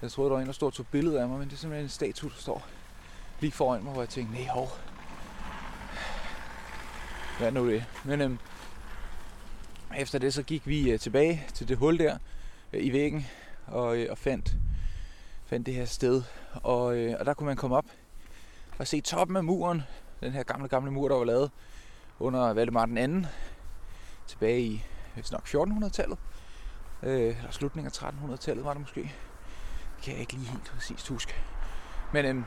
Jeg 0.03 0.11
troede, 0.11 0.31
der 0.31 0.35
var 0.35 0.41
en, 0.41 0.47
der 0.47 0.53
stod 0.53 0.69
og 0.69 0.73
tog 0.73 0.87
billeder 0.87 1.23
af 1.23 1.29
mig, 1.29 1.39
men 1.39 1.49
det 1.49 1.55
er 1.55 1.59
simpelthen 1.59 1.85
en 1.85 1.89
statue, 1.89 2.31
der 2.31 2.37
står 2.37 2.67
lige 3.41 3.53
foran 3.53 3.85
mig, 3.85 3.93
hvor 3.93 4.03
jeg 4.03 4.09
tænkte, 4.09 4.35
nej, 4.35 4.47
hov. 4.47 4.69
Hvad 7.39 7.53
nu 7.53 7.71
det? 7.71 7.85
Men 8.05 8.21
øhm, 8.21 8.39
efter 9.97 10.19
det, 10.19 10.35
så 10.35 10.43
gik 10.43 10.67
vi 10.67 10.91
øh, 10.91 10.99
tilbage 10.99 11.47
til 11.55 11.69
det 11.69 11.77
hul 11.77 11.99
der 11.99 12.19
øh, 12.73 12.85
i 12.85 12.93
væggen, 12.93 13.27
og, 13.67 13.97
øh, 13.97 14.07
og 14.11 14.19
fandt, 14.19 14.57
fandt 15.55 15.67
det 15.67 15.75
her 15.75 15.85
sted. 15.85 16.23
Og, 16.63 16.97
øh, 16.97 17.17
og 17.21 17.27
der 17.27 17.35
kunne 17.35 17.47
man 17.47 17.57
komme 17.57 17.77
op 17.77 17.85
og 18.79 18.87
se 18.87 19.01
toppen 19.01 19.37
af 19.37 19.45
muren, 19.45 19.83
den 20.21 20.33
her 20.33 20.43
gamle, 20.43 20.69
gamle 20.69 20.91
mur, 20.91 21.09
der 21.09 21.17
var 21.17 21.25
lavet 21.25 21.51
under 22.19 22.53
Valdemar 22.53 22.87
den 22.87 22.99
anden, 22.99 23.27
tilbage 24.27 24.61
i 24.61 24.83
nok 25.33 25.49
1400-tallet. 25.49 26.19
Øh, 27.03 27.39
eller 27.39 27.51
slutningen 27.51 27.93
af 28.03 28.09
1300-tallet 28.09 28.65
var 28.65 28.73
det 28.73 28.81
måske. 28.81 29.01
Det 29.01 30.03
kan 30.03 30.13
jeg 30.13 30.21
ikke 30.21 30.33
lige 30.33 30.51
helt 30.51 30.65
præcist 30.65 31.09
huske. 31.09 31.35
Men 32.13 32.25
øhm, 32.25 32.45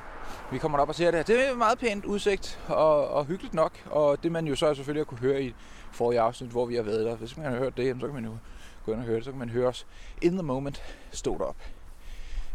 vi 0.51 0.57
kommer 0.57 0.77
op 0.80 0.89
og 0.89 0.95
ser 0.95 1.12
det 1.12 1.18
her. 1.18 1.24
Det 1.24 1.50
er 1.50 1.56
meget 1.56 1.80
pænt 1.80 2.06
udsigt 2.06 2.60
og, 2.68 3.07
og 3.07 3.25
hyggeligt 3.25 3.53
nok. 3.53 3.71
Og 3.86 4.24
det 4.24 4.31
man 4.31 4.48
jo 4.48 4.56
så 4.56 4.74
selvfølgelig 4.74 5.00
har 5.01 5.06
kunne 5.06 5.19
høre 5.19 5.44
i 5.44 5.56
forrige 5.92 6.21
afsnit, 6.21 6.50
hvor 6.50 6.65
vi 6.65 6.75
har 6.75 6.83
været 6.83 7.06
der. 7.06 7.15
Hvis 7.15 7.38
man 7.38 7.45
har 7.45 7.57
hørt 7.57 7.77
det, 7.77 7.98
så 8.00 8.06
kan 8.06 8.15
man 8.15 8.25
jo 8.25 8.38
gå 8.86 8.92
ind 8.92 9.00
og 9.00 9.06
høre 9.06 9.15
det. 9.15 9.25
Så 9.25 9.31
kan 9.31 9.39
man 9.39 9.50
høre 9.50 9.68
os 9.68 9.88
in 10.21 10.31
the 10.31 10.44
moment 10.44 10.81
stå 11.12 11.38
derop. 11.38 11.57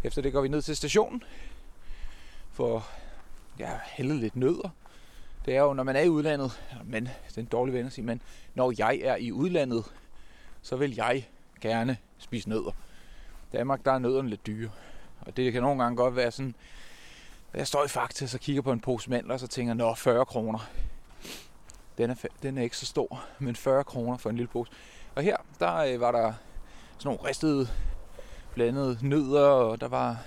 Efter 0.05 0.23
det 0.23 0.33
går 0.33 0.41
vi 0.41 0.49
ned 0.49 0.63
til 0.63 0.77
stationen. 0.77 1.23
For 2.53 2.89
ja, 3.59 3.71
hælde 3.85 4.19
lidt 4.19 4.37
nødder. 4.37 4.69
Det 5.45 5.57
er 5.57 5.61
jo, 5.61 5.73
når 5.73 5.83
man 5.83 5.97
er 5.97 6.01
i 6.01 6.09
udlandet, 6.09 6.63
men 6.85 7.05
det 7.05 7.37
er 7.37 7.41
en 7.41 7.47
dårlig 7.47 7.75
ven 7.75 7.87
at 7.87 7.93
sige, 7.93 8.05
men 8.05 8.23
når 8.55 8.73
jeg 8.79 9.01
er 9.03 9.17
i 9.17 9.33
udlandet, 9.33 9.85
så 10.63 10.77
vil 10.77 10.95
jeg 10.95 11.29
gerne 11.61 11.97
spise 12.19 12.49
nødder. 12.49 12.71
Danmark, 13.53 13.85
der 13.85 13.93
er 13.93 13.99
nødderne 13.99 14.29
lidt 14.29 14.47
dyre. 14.47 14.71
Og 15.21 15.37
det 15.37 15.53
kan 15.53 15.63
nogle 15.63 15.83
gange 15.83 15.97
godt 15.97 16.17
være 16.17 16.31
sådan, 16.31 16.55
at 17.53 17.59
jeg 17.59 17.67
står 17.67 17.85
i 17.85 17.89
Fakta, 17.89 18.27
så 18.27 18.39
kigger 18.39 18.63
på 18.63 18.73
en 18.73 18.81
pose 18.81 19.11
mandler, 19.11 19.35
og 19.35 19.41
så 19.41 19.47
tænker 19.47 19.75
nå, 19.75 19.95
40 19.95 20.25
kroner. 20.25 20.69
Den 21.99 22.11
er, 22.11 22.15
den 22.43 22.59
er 22.59 22.63
ikke 22.63 22.77
så 22.77 22.87
stor, 22.87 23.25
men 23.39 23.57
40 23.57 23.85
kroner 23.85 24.17
for 24.17 24.31
en 24.31 24.37
lille 24.37 24.49
pose. 24.49 24.73
Og 25.15 25.23
her, 25.23 25.37
der 25.61 25.77
øh, 25.77 26.01
var 26.01 26.13
der 26.13 26.33
sådan 26.99 27.09
nogle 27.17 27.29
ristede, 27.29 27.69
blandede 28.55 28.99
nødder, 29.03 29.43
og 29.43 29.81
der 29.81 29.89
var, 29.89 30.25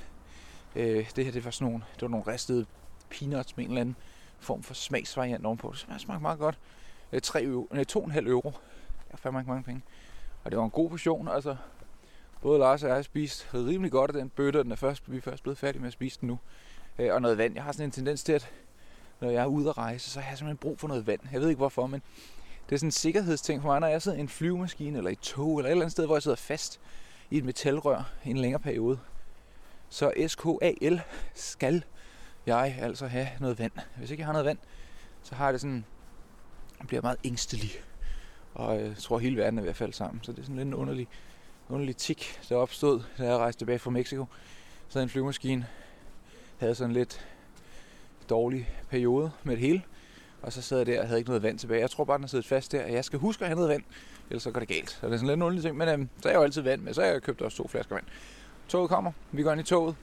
øh, 0.76 1.10
det 1.16 1.26
her, 1.26 1.32
det 1.32 1.46
var 1.46 1.52
sådan 1.52 1.68
nogle, 1.72 1.84
det 1.94 2.02
var 2.02 2.08
nogle 2.08 2.28
ristede 2.28 2.66
peanuts 3.10 3.58
med 3.58 3.66
en 3.66 3.72
eller 3.72 3.82
anden 3.82 3.96
form 4.40 4.64
for 4.64 4.74
smagsvariant 4.74 5.46
ovenpå. 5.46 5.72
Det 5.72 6.02
smagte 6.02 6.22
meget 6.22 6.40
godt. 6.40 6.60
Øh, 7.14 7.22
3 7.22 7.44
euro, 7.44 7.68
nej, 7.72 7.84
2,5 7.92 8.28
euro. 8.28 8.50
Det 9.08 9.14
er 9.14 9.18
fandme 9.18 9.40
ikke 9.40 9.50
mange 9.50 9.64
penge. 9.64 9.82
Og 10.44 10.52
det 10.52 10.58
var 10.58 10.66
en 10.66 10.72
god 10.72 10.90
portion, 10.90 11.28
altså. 11.28 11.56
Både 12.42 12.60
Lars 12.60 12.84
og 12.84 12.90
jeg 12.90 12.96
har 12.96 13.02
spist 13.02 13.48
rimelig 13.54 13.92
godt 13.92 14.12
af 14.12 14.14
den 14.14 14.30
bøtte, 14.30 14.64
den 14.64 14.72
er 14.72 14.76
først, 14.76 15.12
vi 15.12 15.18
er 15.18 15.22
først 15.22 15.44
blevet 15.44 15.58
færdige 15.58 15.80
med 15.80 15.88
at 15.88 15.94
spise 15.94 16.22
den 16.22 16.28
nu. 16.28 16.40
Øh, 17.00 17.14
og 17.14 17.22
noget 17.22 17.38
vand. 17.38 17.56
Jeg 17.56 17.64
har 17.64 17.72
sådan 17.72 17.86
en 17.86 17.92
tendens 17.92 18.24
til, 18.24 18.34
at 18.34 18.52
når 19.22 19.30
jeg 19.30 19.42
er 19.42 19.46
ude 19.46 19.70
at 19.70 19.78
rejse, 19.78 20.10
så 20.10 20.20
har 20.20 20.30
jeg 20.30 20.38
simpelthen 20.38 20.58
brug 20.58 20.80
for 20.80 20.88
noget 20.88 21.08
vand. 21.08 21.20
Jeg 21.32 21.42
ved 21.42 21.50
ikke 21.50 21.58
hvorfor, 21.58 21.88
men 21.88 22.02
det 22.70 22.76
er 22.76 22.80
sådan 22.80 22.88
en 22.88 22.92
sikkerhedsting 22.92 23.62
for 23.62 23.70
mig, 23.70 23.80
når 23.80 23.88
jeg 23.88 24.02
sidder 24.02 24.18
i 24.18 24.22
en 24.22 24.30
flyvemaskine 24.30 24.98
eller 24.98 25.12
i 25.12 25.16
tog 25.16 25.58
eller 25.58 25.70
et 25.70 25.72
eller 25.72 25.86
andet 25.86 25.92
sted, 25.92 26.06
hvor 26.06 26.16
jeg 26.16 26.24
sidder 26.24 26.38
fast 26.38 26.80
i 27.30 27.38
et 27.38 27.46
metalrør 27.46 28.12
i 28.26 28.30
en 28.30 28.38
længere 28.38 28.62
periode. 28.62 29.00
Så 29.90 30.12
SKAL 30.28 31.02
skal 31.34 31.84
jeg 32.46 32.78
altså 32.82 33.08
have 33.08 33.28
noget 33.40 33.60
vand. 33.60 33.72
Hvis 33.98 34.12
ikke 34.12 34.22
jeg 34.22 34.26
har 34.26 34.34
noget 34.34 34.46
vand, 34.46 34.58
så 35.24 35.36
har 35.36 35.46
jeg 35.46 35.54
det 35.54 35.62
sådan, 35.62 35.86
jeg 36.80 36.88
bliver 36.88 37.02
meget 37.02 37.18
ængstelig. 37.24 37.72
Og 38.54 38.80
jeg 38.80 38.98
tror, 38.98 39.20
hele 39.20 39.38
verden 39.38 39.58
er 39.58 39.62
ved 39.62 39.70
at 39.70 39.76
falde 39.76 39.94
sammen. 39.94 40.24
Så 40.24 40.32
det 40.32 40.40
er 40.40 40.44
sådan 40.44 40.56
lidt 40.56 40.68
en 40.68 40.74
underlig, 40.74 41.08
underlig 41.70 41.98
tik, 41.98 42.40
der 42.50 42.56
opstod, 42.56 43.04
da 43.18 43.24
jeg 43.24 43.38
rejste 43.38 43.60
tilbage 43.60 43.80
fra 43.80 43.92
Mexico. 43.92 44.26
Så 44.88 45.00
en 45.00 45.10
flyvemaskine 45.10 45.68
havde 46.58 46.76
sådan 46.76 46.94
lidt 46.94 47.28
dårlig 48.30 48.70
periode 48.90 49.32
med 49.44 49.56
det 49.56 49.62
hele. 49.62 49.84
Og 50.42 50.54
så 50.54 50.62
sad 50.62 50.78
jeg 50.78 50.86
der 50.86 51.02
og 51.02 51.08
havde 51.08 51.20
ikke 51.20 51.30
noget 51.30 51.44
vand 51.44 51.60
tilbage. 51.60 51.82
Jeg 51.82 51.92
tror 51.92 52.04
bare, 52.04 52.18
den 52.18 52.24
har 52.24 52.28
siddet 52.28 52.46
fast 52.46 52.72
der, 52.72 52.86
jeg 52.86 53.06
skal 53.06 53.20
huske 53.20 53.42
at 53.42 53.48
have 53.48 53.56
noget 53.56 53.70
vand, 53.70 53.84
ellers 54.30 54.44
så 54.44 54.52
går 54.52 54.60
det 54.60 54.70
galt. 54.70 54.90
Så 54.90 55.08
det 55.08 55.14
er 55.14 55.18
sådan 55.18 55.28
lidt 55.28 55.42
underlig 55.42 55.64
ting, 55.64 55.78
men 55.78 55.90
øhm, 55.90 56.10
så 56.22 56.28
er 56.28 56.32
jeg 56.34 56.40
jo 56.40 56.44
altid 56.44 56.62
vand 56.62 56.82
med, 56.82 56.94
så 56.94 57.02
har 57.02 57.08
jeg 57.08 57.22
købt 57.22 57.42
også 57.42 57.58
to 57.58 57.68
flasker 57.68 57.96
vand. 57.96 58.06
Toget 58.68 58.90
kommer, 58.90 59.12
vi 59.32 59.44
går 59.44 59.52
ind 59.52 59.62
i 59.62 59.64
toget, 59.64 59.96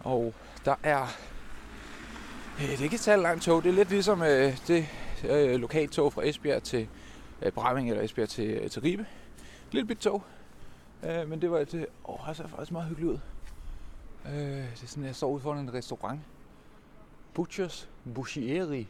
og 0.00 0.34
der 0.64 0.74
er... 0.82 1.06
Øh, 2.60 2.78
det 2.78 2.90
kan 2.90 2.98
tage 2.98 3.16
langt 3.16 3.42
tog, 3.42 3.62
det 3.62 3.68
er 3.68 3.74
lidt 3.74 3.90
ligesom 3.90 4.22
øh, 4.22 4.58
det 4.66 4.86
øh, 5.24 5.60
lokaltog 5.60 6.12
fra 6.12 6.26
Esbjerg 6.26 6.62
til 6.62 6.88
øh, 7.42 7.52
Bramming 7.52 7.90
eller 7.90 8.02
Esbjerg 8.02 8.28
til, 8.28 8.50
øh, 8.50 8.70
til 8.70 8.82
Ribe. 8.82 9.06
Lidt 9.72 9.88
bit 9.88 9.98
tog, 9.98 10.22
øh, 11.02 11.28
men 11.28 11.40
det 11.42 11.50
var 11.50 11.58
et... 11.58 11.86
Åh, 12.08 12.28
det 12.28 12.36
ser 12.36 12.48
faktisk 12.48 12.72
meget 12.72 12.88
hyggeligt 12.88 13.12
ud. 13.12 13.18
Øh, 14.26 14.32
det 14.34 14.82
er 14.82 14.86
sådan, 14.86 15.04
jeg 15.04 15.14
står 15.14 15.30
ude 15.30 15.40
foran 15.40 15.58
en 15.58 15.74
restaurant. 15.74 16.20
Butchers 17.34 17.88
Boucherie. 18.14 18.86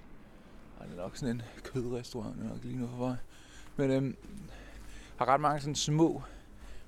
Og 0.78 0.86
det 0.86 0.98
er 0.98 1.02
nok 1.02 1.16
sådan 1.16 1.34
en 1.34 1.42
kødrestaurant, 1.64 2.36
jeg 2.38 2.46
nok 2.46 2.58
lige 2.62 2.78
nu 2.78 2.88
for 2.96 3.16
Men 3.76 3.90
øhm, 3.90 4.16
har 5.18 5.28
ret 5.28 5.40
mange 5.40 5.60
sådan 5.60 5.74
små, 5.74 6.22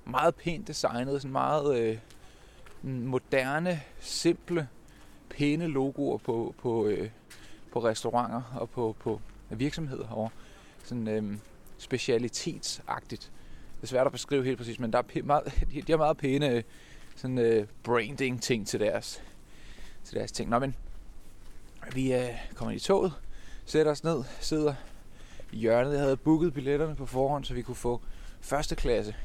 meget 0.05 0.35
pænt 0.35 0.67
designede, 0.67 1.19
sådan 1.19 1.31
meget 1.31 1.79
øh, 1.79 1.97
moderne, 2.83 3.81
simple, 3.99 4.67
pæne 5.29 5.67
logoer 5.67 6.17
på, 6.17 6.55
på, 6.57 6.87
øh, 6.87 7.09
på 7.71 7.83
restauranter 7.83 8.41
og 8.59 8.69
på, 8.69 8.95
på 8.99 9.21
virksomheder 9.49 10.07
herovre. 10.07 10.29
Sådan 10.83 11.07
øh, 11.07 11.37
specialitetsagtigt 11.77 13.31
det 13.81 13.87
er 13.87 13.89
svært 13.89 14.05
at 14.05 14.11
beskrive 14.11 14.43
helt 14.43 14.57
præcis, 14.57 14.79
men 14.79 14.93
der 14.93 14.99
er 14.99 15.03
pæ- 15.03 15.23
meget, 15.23 15.43
de 15.87 15.91
har 15.91 15.97
meget 15.97 16.17
pæne 16.17 16.49
øh, 16.49 16.63
sådan, 17.15 17.37
øh, 17.37 17.67
branding 17.83 18.41
ting 18.41 18.67
til 18.67 18.79
deres, 18.79 19.21
til 20.03 20.15
deres 20.15 20.31
ting. 20.31 20.49
Nå, 20.49 20.59
men 20.59 20.75
vi 21.93 22.13
øh, 22.13 22.29
kommer 22.55 22.71
i 22.71 22.79
toget, 22.79 23.13
sætter 23.65 23.91
os 23.91 24.03
ned, 24.03 24.23
sidder 24.39 24.73
i 25.51 25.57
hjørnet. 25.57 25.91
Jeg 25.91 26.01
havde 26.01 26.17
booket 26.17 26.53
billetterne 26.53 26.95
på 26.95 27.05
forhånd, 27.05 27.45
så 27.45 27.53
vi 27.53 27.61
kunne 27.61 27.75
få 27.75 28.01
første 28.41 28.75
klasse. 28.75 29.15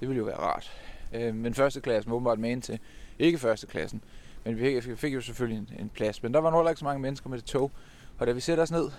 Det 0.00 0.08
ville 0.08 0.18
jo 0.18 0.24
være 0.24 0.38
rart. 0.38 0.72
Øh, 1.12 1.34
men 1.34 1.54
første 1.54 1.80
klasse 1.80 2.10
var 2.10 2.16
åbenbart 2.16 2.38
med 2.38 2.50
ind 2.50 2.62
til. 2.62 2.78
Ikke 3.18 3.38
første 3.38 3.66
klassen, 3.66 4.02
men 4.44 4.58
vi 4.58 4.80
fik, 4.80 4.98
fik 4.98 5.14
jo 5.14 5.20
selvfølgelig 5.20 5.58
en, 5.58 5.80
en 5.80 5.88
plads. 5.88 6.22
Men 6.22 6.34
der 6.34 6.40
var 6.40 6.50
nok 6.50 6.68
ikke 6.68 6.78
så 6.78 6.84
mange 6.84 7.00
mennesker 7.00 7.30
med 7.30 7.38
det 7.38 7.46
tog. 7.46 7.70
Og 8.18 8.26
da 8.26 8.32
vi 8.32 8.40
sætter 8.40 8.62
os 8.62 8.70
ned, 8.70 8.90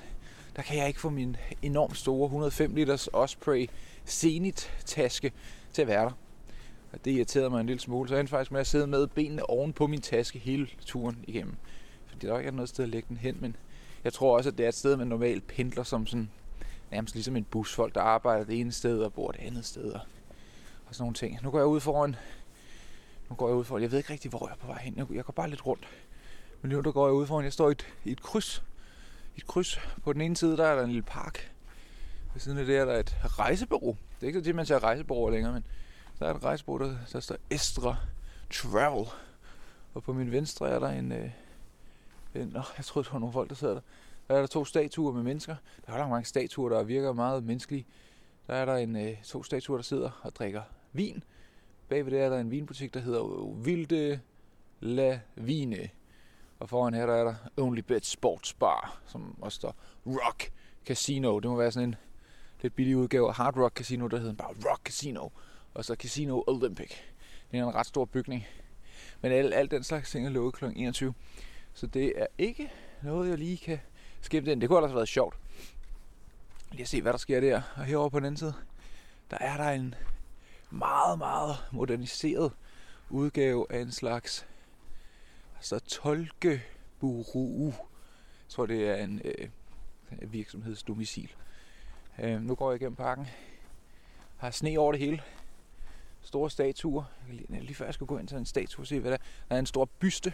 der 0.56 0.62
kan 0.62 0.78
jeg 0.78 0.88
ikke 0.88 1.00
få 1.00 1.10
min 1.10 1.36
enormt 1.62 1.98
store 1.98 2.26
105 2.26 2.76
liters 2.76 3.10
Osprey 3.14 3.70
Zenith 4.08 4.66
taske 4.86 5.32
til 5.74 5.82
at 5.82 5.88
være 5.88 6.04
der. 6.04 6.12
Og 6.92 7.06
det 7.06 7.12
irriterede 7.12 7.50
mig 7.50 7.60
en 7.60 7.66
lille 7.66 7.80
smule, 7.80 8.10
så 8.10 8.16
jeg 8.16 8.20
endte 8.20 8.32
faktisk 8.32 8.52
med 8.52 8.60
at 8.60 8.68
sidde 8.68 8.88
med 8.88 9.08
benene 9.08 9.50
oven 9.50 9.74
på 9.74 9.88
min 9.88 10.02
taske 10.02 10.40
hele 10.40 10.68
turen 10.86 11.18
igennem. 11.28 11.56
Fordi 12.06 12.26
der 12.26 12.32
var 12.32 12.40
ikke 12.40 12.52
noget 12.52 12.70
sted 12.70 12.84
at 12.84 12.90
lægge 12.90 13.06
den 13.10 13.18
hen, 13.18 13.38
men 13.42 13.56
jeg 14.04 14.14
tror 14.14 14.38
også, 14.38 14.50
at 14.50 14.58
det 14.58 14.64
er 14.64 14.68
et 14.68 14.76
sted, 14.76 14.98
man 14.98 15.08
normalt 15.08 15.48
pendler 15.48 15.84
som 15.84 16.08
sådan, 16.08 16.30
nærmest 16.92 17.16
ligesom 17.16 17.36
en 17.36 17.44
bus. 17.44 17.76
Folk, 17.76 17.96
der 17.96 18.02
arbejder 18.02 18.46
det 18.46 18.60
ene 18.60 18.72
sted 18.72 19.02
og 19.02 19.14
bor 19.14 19.32
det 19.32 19.40
andet 19.40 19.66
sted 19.66 19.92
og, 19.92 20.02
og 20.88 20.96
sådan 20.96 21.04
nogle 21.04 21.14
ting. 21.14 21.40
Nu 21.44 21.52
går 21.52 21.58
jeg 21.58 21.68
ud 21.68 21.80
foran, 21.80 22.16
nu 23.30 23.36
går 23.36 23.48
jeg 23.48 23.58
ud 23.58 23.64
foran, 23.64 23.82
jeg 23.82 23.92
ved 23.92 23.98
ikke 23.98 24.14
rigtig, 24.14 24.30
hvor 24.30 24.48
jeg 24.48 24.54
er 24.54 24.58
på 24.58 24.68
vej 24.68 24.82
hen. 24.82 24.98
Jeg, 24.98 25.06
jeg 25.14 25.26
går 25.26 25.34
bare 25.34 25.50
lidt 25.50 25.66
rundt. 25.66 25.88
Men 26.62 26.72
nu 26.72 26.82
der 26.82 26.92
går 26.92 27.08
jeg 27.08 27.14
ud 27.14 27.28
foran, 27.28 27.44
jeg 27.44 27.54
står 27.54 27.70
i 27.70 27.72
et, 27.72 27.86
i 28.06 28.12
et 28.12 28.22
kryds. 28.22 28.64
I 29.36 29.38
et 29.38 29.48
kryds. 29.48 29.80
På 30.04 30.14
den 30.14 30.22
ene 30.22 30.38
side, 30.38 30.58
der 30.58 30.66
er 30.66 30.76
der 30.76 30.84
en 30.84 30.90
lille 30.92 31.04
park. 31.04 31.52
Ved 32.34 32.42
siden 32.42 32.58
af 32.58 32.66
det 32.66 32.78
er 32.78 32.86
der 32.86 33.00
et 33.00 33.16
rejsebureau. 33.40 33.98
Det 34.16 34.24
er 34.24 34.28
ikke 34.28 34.40
så 34.40 34.44
tit, 34.44 34.56
man 34.56 34.66
ser 34.66 34.84
rejsebureauer 34.84 35.32
længere, 35.32 35.54
men 35.54 35.66
der 36.20 36.28
er 36.28 36.34
et 36.34 36.44
rejsebureau, 36.44 36.90
der, 36.90 36.98
der 37.14 37.20
står 37.20 37.38
Estra 37.50 37.96
Travel. 38.54 39.06
Og 39.94 40.04
på 40.04 40.14
min 40.14 40.32
venstre 40.32 40.70
er 40.70 40.80
der 40.80 40.90
en... 40.90 41.12
Øh, 41.12 41.30
en 42.36 42.58
åh, 42.58 42.64
jeg 42.78 42.86
tror, 42.86 43.02
det 43.02 43.14
var 43.14 43.20
nogle 43.20 43.34
folk, 43.34 43.50
der 43.50 43.56
sidder 43.56 43.74
der. 43.74 43.82
Der 44.30 44.36
er 44.36 44.40
der 44.40 44.48
to 44.48 44.66
statuer 44.66 45.12
med 45.12 45.24
mennesker. 45.24 45.56
Der 45.86 45.94
er 45.94 45.98
der 45.98 46.08
mange 46.08 46.26
statuer, 46.26 46.70
der 46.70 46.84
virker 46.84 47.14
meget 47.14 47.44
menneskelige. 47.44 47.86
Der 48.48 48.54
er 48.54 48.66
der 48.66 48.76
en, 48.76 48.96
øh, 48.96 49.24
to 49.24 49.44
statuer, 49.44 49.78
der 49.78 49.84
sidder 49.84 50.22
og 50.24 50.36
drikker 50.36 50.62
vin. 50.94 51.24
Bagved 51.88 52.12
det 52.12 52.22
er 52.22 52.30
der 52.30 52.40
en 52.40 52.52
vinbutik, 52.52 52.94
der 52.94 53.00
hedder 53.00 53.54
Vilde 53.64 54.20
La 54.80 55.20
Vine. 55.36 55.90
Og 56.60 56.70
foran 56.70 56.94
her, 56.94 57.06
der 57.06 57.14
er 57.14 57.24
der 57.24 57.36
Only 57.58 57.80
Bet 57.80 58.06
Sports 58.06 58.54
Bar, 58.54 59.02
som 59.06 59.36
også 59.42 59.56
står 59.56 59.76
Rock 60.06 60.52
Casino. 60.86 61.40
Det 61.40 61.50
må 61.50 61.58
være 61.58 61.72
sådan 61.72 61.90
en 61.90 61.96
lidt 62.62 62.76
billig 62.76 62.98
udgave 62.98 63.28
af 63.28 63.36
Hard 63.36 63.58
Rock 63.58 63.78
Casino, 63.78 64.08
der 64.08 64.18
hedder 64.18 64.34
bare 64.34 64.54
Rock 64.72 64.82
Casino. 64.84 65.30
Og 65.74 65.86
så 65.86 65.96
Casino 65.96 66.44
Olympic. 66.48 66.92
Det 67.52 67.60
er 67.60 67.68
en 67.68 67.76
ret 67.76 67.88
stor 67.88 68.06
bygning. 68.06 68.46
Men 69.22 69.32
alt, 69.32 69.54
alt 69.54 69.72
den 69.72 69.84
slags 69.84 70.12
ting 70.12 70.26
er 70.26 70.30
lukket 70.30 70.54
kl. 70.54 70.66
21. 70.76 71.14
Så 71.74 71.88
det 71.88 72.14
er 72.16 72.28
ikke 72.38 72.72
noget, 73.04 73.30
jeg 73.30 73.38
lige 73.38 73.58
kan 73.58 73.80
skib 74.22 74.46
den. 74.46 74.62
Det 74.62 74.70
kunne 74.70 74.78
ellers 74.78 74.92
have 74.92 74.96
været 74.96 75.10
sjovt. 75.10 75.36
Lige 76.72 76.82
at 76.82 76.88
se, 76.88 77.02
hvad 77.02 77.12
der 77.12 77.20
sker 77.20 77.40
der. 77.40 77.62
Og 77.76 77.84
herovre 77.84 78.12
på 78.12 78.20
den 78.20 78.26
anden 78.26 78.38
side, 78.38 78.54
der 79.32 79.38
er 79.38 79.58
der 79.58 79.70
en 79.70 79.96
meget, 80.70 81.18
meget 81.18 81.56
moderniseret 81.72 82.52
udgave 83.10 83.66
af 83.70 83.80
en 83.80 83.92
slags 83.92 84.46
altså 85.56 85.80
tolkeburu. 85.80 87.66
Jeg 87.66 88.50
tror, 88.50 88.66
det 88.66 88.90
er 88.90 88.96
en 88.96 89.22
øh, 89.26 89.50
virksomhedsdomicil. 90.32 91.32
Øh, 92.20 92.42
nu 92.42 92.56
går 92.56 92.72
jeg 92.72 92.82
igennem 92.82 92.96
parken. 92.96 93.28
Har 94.38 94.52
sne 94.52 94.80
over 94.80 94.92
det 94.92 95.02
hele. 95.02 95.22
Store 96.22 96.50
statuer. 96.50 97.04
Lige, 97.30 97.60
lige 97.60 97.76
før 97.76 97.86
jeg 97.86 97.94
skulle 97.94 98.08
gå 98.08 98.18
ind 98.18 98.28
til 98.28 98.38
en 98.38 98.46
statue 98.46 98.84
og 98.84 98.88
se, 98.88 99.00
hvad 99.00 99.12
der 99.12 99.18
er. 99.18 99.22
Der 99.50 99.56
er 99.56 99.60
en 99.60 99.66
stor 99.66 99.86
byste 99.86 100.34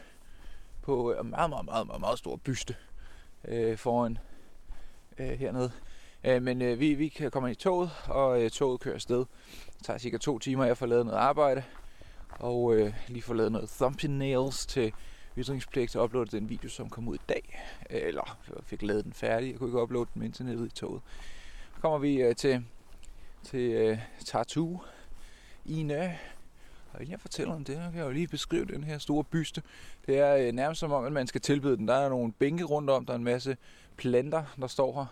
på 0.81 1.13
øh, 1.13 1.25
meget, 1.25 1.49
meget, 1.49 1.65
meget, 1.65 1.87
meget, 1.87 1.99
meget 1.99 2.19
stor 2.19 2.35
byste 2.35 2.75
øh, 3.47 3.77
foran 3.77 4.17
øh, 5.17 5.29
hernede. 5.29 5.71
Øh, 6.23 6.41
men 6.41 6.61
øh, 6.61 6.79
vi, 6.79 6.93
vi 6.93 7.07
kan 7.07 7.31
komme 7.31 7.49
ind 7.49 7.57
i 7.57 7.61
toget, 7.61 7.89
og 8.07 8.43
øh, 8.43 8.49
toget 8.49 8.79
kører 8.79 8.95
afsted. 8.95 9.17
Det 9.17 9.83
tager 9.83 9.97
cirka 9.97 10.17
to 10.17 10.39
timer, 10.39 10.65
jeg 10.65 10.77
får 10.77 10.85
lavet 10.85 11.05
noget 11.05 11.19
arbejde. 11.19 11.63
Og 12.39 12.75
øh, 12.75 12.93
lige 13.07 13.21
får 13.21 13.33
lavet 13.33 13.51
noget 13.51 13.69
thumbnails 13.69 14.65
til 14.65 14.93
ytringspligt 15.37 15.95
og 15.95 16.03
uploadet 16.03 16.31
den 16.31 16.49
video, 16.49 16.69
som 16.69 16.89
kom 16.89 17.07
ud 17.07 17.15
i 17.15 17.21
dag. 17.29 17.65
Øh, 17.89 18.01
eller 18.03 18.37
jeg 18.47 18.63
fik 18.63 18.81
lavet 18.81 19.03
den 19.03 19.13
færdig. 19.13 19.51
Jeg 19.51 19.59
kunne 19.59 19.69
ikke 19.69 19.81
uploade 19.81 20.09
den 20.13 20.19
med 20.19 20.27
internettet 20.27 20.65
i 20.65 20.69
toget. 20.69 21.01
Så 21.75 21.81
kommer 21.81 21.97
vi 21.97 22.21
øh, 22.21 22.35
til, 22.35 22.65
til 23.43 23.71
øh, 23.71 23.99
Tartu 24.25 24.77
i 25.65 25.83
Nø. 25.83 26.07
Og 26.95 27.01
inden 27.01 27.11
jeg 27.11 27.19
fortæller 27.19 27.55
om 27.55 27.63
det, 27.63 27.75
kan 27.75 27.95
jeg 27.95 28.05
jo 28.05 28.11
lige 28.11 28.27
beskrive 28.27 28.65
den 28.65 28.83
her 28.83 28.97
store 28.97 29.23
byste. 29.23 29.61
Det 30.05 30.19
er 30.19 30.35
øh, 30.35 30.51
nærmest 30.51 30.79
som 30.79 30.91
om, 30.91 31.05
at 31.05 31.11
man 31.11 31.27
skal 31.27 31.41
tilbyde 31.41 31.77
den. 31.77 31.87
Der 31.87 31.93
er 31.93 32.09
nogle 32.09 32.33
bænke 32.33 32.63
rundt 32.63 32.89
om, 32.89 33.05
der 33.05 33.13
er 33.13 33.17
en 33.17 33.23
masse 33.23 33.57
planter, 33.97 34.43
der 34.61 34.67
står 34.67 34.93
her. 34.93 35.05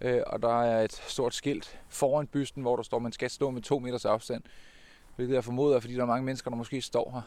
Øh, 0.00 0.22
og 0.26 0.42
der 0.42 0.62
er 0.62 0.84
et 0.84 0.92
stort 0.92 1.34
skilt 1.34 1.80
foran 1.88 2.26
bysten, 2.26 2.62
hvor 2.62 2.76
der 2.76 2.82
står, 2.82 2.96
at 2.96 3.02
man 3.02 3.12
skal 3.12 3.30
stå 3.30 3.50
med 3.50 3.62
to 3.62 3.78
meters 3.78 4.04
afstand. 4.04 4.42
Hvilket 5.16 5.34
jeg 5.34 5.44
formoder, 5.44 5.80
fordi 5.80 5.94
der 5.94 6.02
er 6.02 6.06
mange 6.06 6.24
mennesker, 6.24 6.50
der 6.50 6.56
måske 6.56 6.82
står 6.82 7.24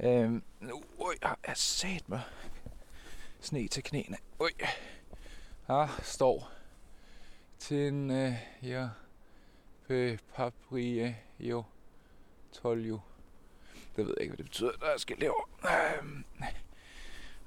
her. 0.00 0.22
Øh, 0.24 0.32
nu, 0.60 0.82
øj, 1.00 1.14
jeg 1.22 1.34
er 1.44 1.54
sat 1.54 2.08
med 2.08 2.18
sne 3.40 3.68
til 3.68 3.82
knæene. 3.82 4.16
Øj. 4.40 4.50
Her 5.66 6.00
står 6.02 6.50
til 7.58 8.10
øh, 8.10 8.32
ja, 8.62 8.88
paprie, 10.34 11.16
jo 11.40 11.64
tolju. 12.52 13.00
Det 13.96 14.06
ved 14.06 14.14
jeg 14.16 14.22
ikke, 14.22 14.30
hvad 14.30 14.36
det 14.36 14.46
betyder. 14.46 14.70
Der 14.80 14.86
er 14.86 14.98
skilt 14.98 15.22
herovre. 15.22 15.46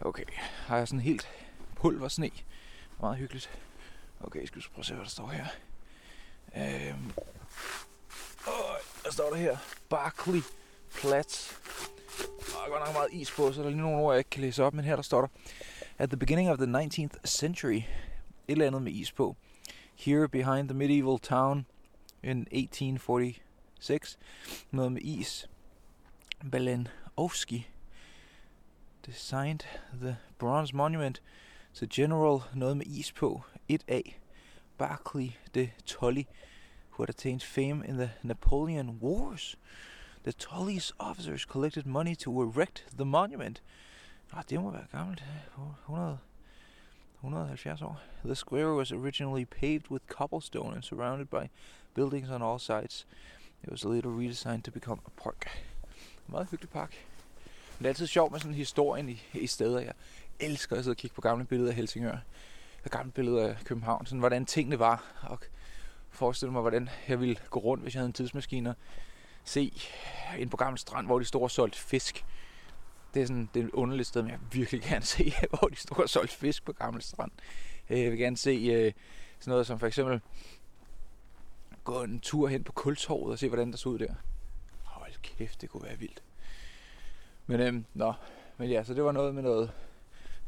Okay, 0.02 0.24
har 0.66 0.78
jeg 0.78 0.88
sådan 0.88 1.00
helt 1.00 1.30
pulver 1.76 2.08
sne. 2.08 2.32
Meget 3.00 3.18
hyggeligt. 3.18 3.60
Okay, 4.22 4.46
skal 4.46 4.62
vi 4.62 4.68
prøve 4.74 4.82
at 4.82 4.86
se, 4.86 4.94
hvad 4.94 5.04
der 5.04 5.10
står 5.10 5.28
her. 5.28 5.46
Øhm. 6.58 7.12
Og 8.46 8.78
der 9.04 9.12
står 9.12 9.30
der 9.30 9.36
her. 9.36 9.58
Barkley 9.90 10.42
Platz. 10.94 11.54
Der 12.20 12.66
er 12.66 12.70
godt 12.70 12.86
nok 12.86 12.94
meget 12.94 13.14
is 13.14 13.32
på, 13.32 13.52
så 13.52 13.60
der 13.62 13.66
er 13.68 13.72
lige 13.72 13.82
nogle 13.82 13.98
ord, 13.98 14.14
jeg 14.14 14.18
ikke 14.18 14.30
kan 14.30 14.42
læse 14.42 14.64
op. 14.64 14.74
Men 14.74 14.86
her 14.86 14.96
der 14.96 15.04
står 15.04 15.22
der. 15.22 15.28
At 15.98 16.10
the 16.10 16.18
beginning 16.18 16.50
of 16.50 16.58
the 16.58 16.68
19th 16.68 17.16
century. 17.26 17.76
Et 17.76 17.84
eller 18.48 18.68
andet 18.68 18.82
med 18.82 18.92
is 18.92 19.12
på. 19.12 19.36
Here 19.96 20.28
behind 20.28 20.70
the 20.70 20.78
medieval 20.78 21.20
town 21.20 21.66
in 22.24 22.40
1846. 22.52 24.18
Noget 24.72 24.92
med 24.92 25.02
is. 25.02 25.50
Balenowski 26.44 27.66
designed 29.04 29.66
the 30.02 30.18
bronze 30.38 30.74
monument 30.74 31.22
to 31.74 31.86
General 31.86 32.44
noget 32.54 32.78
med 32.78 32.86
is 32.86 33.12
på 33.12 33.42
1A 33.72 34.14
Barclay 34.78 35.30
de 35.54 35.72
Tolly 35.86 36.28
who 36.92 37.04
had 37.04 37.10
attained 37.10 37.44
fame 37.44 37.84
in 37.84 37.98
the 37.98 38.12
Napoleon 38.24 39.00
Wars. 39.02 39.56
The 40.24 40.34
Tollys 40.34 40.92
officers 41.00 41.46
collected 41.46 41.86
money 41.86 42.16
to 42.16 42.42
erect 42.42 42.86
the 42.98 43.06
monument. 43.06 43.62
Ah, 44.34 44.44
det 44.50 44.62
må 44.62 44.72
være 44.72 44.88
gammelt. 44.92 45.24
100, 45.88 46.20
170 47.22 47.82
år. 47.82 48.02
The 48.26 48.36
square 48.36 48.74
was 48.74 48.92
originally 48.92 49.46
paved 49.46 49.90
with 49.90 50.08
cobblestone 50.08 50.74
and 50.74 50.84
surrounded 50.84 51.26
by 51.26 51.50
buildings 51.94 52.30
on 52.30 52.42
all 52.42 52.60
sides. 52.60 53.06
It 53.64 53.72
was 53.72 53.86
later 53.86 54.10
redesigned 54.10 54.64
to 54.64 54.72
become 54.72 55.00
a 55.06 55.22
park. 55.24 55.48
Meget 56.32 56.48
hyggelig 56.52 56.70
park. 56.70 56.96
Men 57.78 57.84
det 57.84 57.86
er 57.86 57.90
altid 57.90 58.08
sjovt 58.08 58.32
med 58.32 58.40
sådan 58.40 58.56
historien 58.56 59.10
i, 59.10 59.24
i 59.34 59.48
steder. 59.48 59.80
Jeg 59.80 59.94
elsker 60.40 60.76
at 60.76 60.84
sidde 60.84 60.94
og 60.94 60.98
kigge 60.98 61.16
på 61.16 61.22
gamle 61.22 61.46
billeder 61.46 61.70
af 61.70 61.76
Helsingør. 61.76 62.18
Og 62.86 62.92
gamle 62.92 63.12
billeder 63.12 63.48
af 63.48 63.58
København. 63.66 64.06
Sådan 64.06 64.20
hvordan 64.20 64.46
tingene 64.46 64.80
var. 64.80 65.04
Og 65.22 65.40
forestille 66.10 66.52
mig, 66.52 66.62
hvordan 66.62 66.90
jeg 67.08 67.20
ville 67.20 67.38
gå 67.50 67.60
rundt, 67.60 67.84
hvis 67.84 67.96
jeg 67.96 68.00
havde 68.00 68.08
en 68.08 68.14
tidsmaskine. 68.14 68.70
Og 68.70 68.76
se 69.44 69.74
ind 70.38 70.50
på 70.50 70.58
Gamle 70.58 70.78
Strand, 70.78 71.06
hvor 71.06 71.20
de 71.20 71.26
store 71.26 71.44
og 71.44 71.52
solgte 71.52 71.80
fisk. 71.80 72.26
Det 73.14 73.22
er 73.22 73.28
sådan 73.28 73.50
det 73.54 73.60
er 73.60 73.64
et 73.64 73.72
underligt 73.72 74.08
sted, 74.08 74.22
men 74.22 74.32
jeg 74.32 74.40
vil 74.40 74.60
virkelig 74.60 74.82
gerne 74.82 75.06
se, 75.06 75.34
hvor 75.50 75.68
de 75.68 75.76
store 75.76 76.04
og 76.04 76.10
solgte 76.10 76.36
fisk 76.36 76.66
på 76.66 76.74
Gamle 76.74 77.02
Strand. 77.02 77.32
Øh, 77.90 78.00
jeg 78.02 78.12
vil 78.12 78.20
gerne 78.20 78.38
se 78.38 78.52
øh, 78.52 78.94
sådan 79.40 79.52
noget 79.52 79.68
som 79.68 79.80
for 79.80 79.88
eksempel 79.88 80.22
gå 81.84 82.04
en 82.04 82.20
tur 82.20 82.48
hen 82.48 82.64
på 82.64 82.72
Kultorvet 82.72 83.32
og 83.32 83.40
se, 83.40 83.48
hvordan 83.48 83.72
der 83.72 83.78
så 83.78 83.90
ud 83.90 84.00
der. 84.00 84.14
Kæft, 85.22 85.62
det 85.62 85.70
kunne 85.70 85.84
være 85.84 85.98
vildt. 85.98 86.24
Men, 87.48 87.60
øhm, 87.60 87.86
nå, 87.94 88.14
men 88.58 88.70
ja, 88.70 88.84
så 88.84 88.94
det 88.94 89.04
var 89.04 89.12
noget 89.12 89.36
med 89.36 89.44
noget 89.44 89.72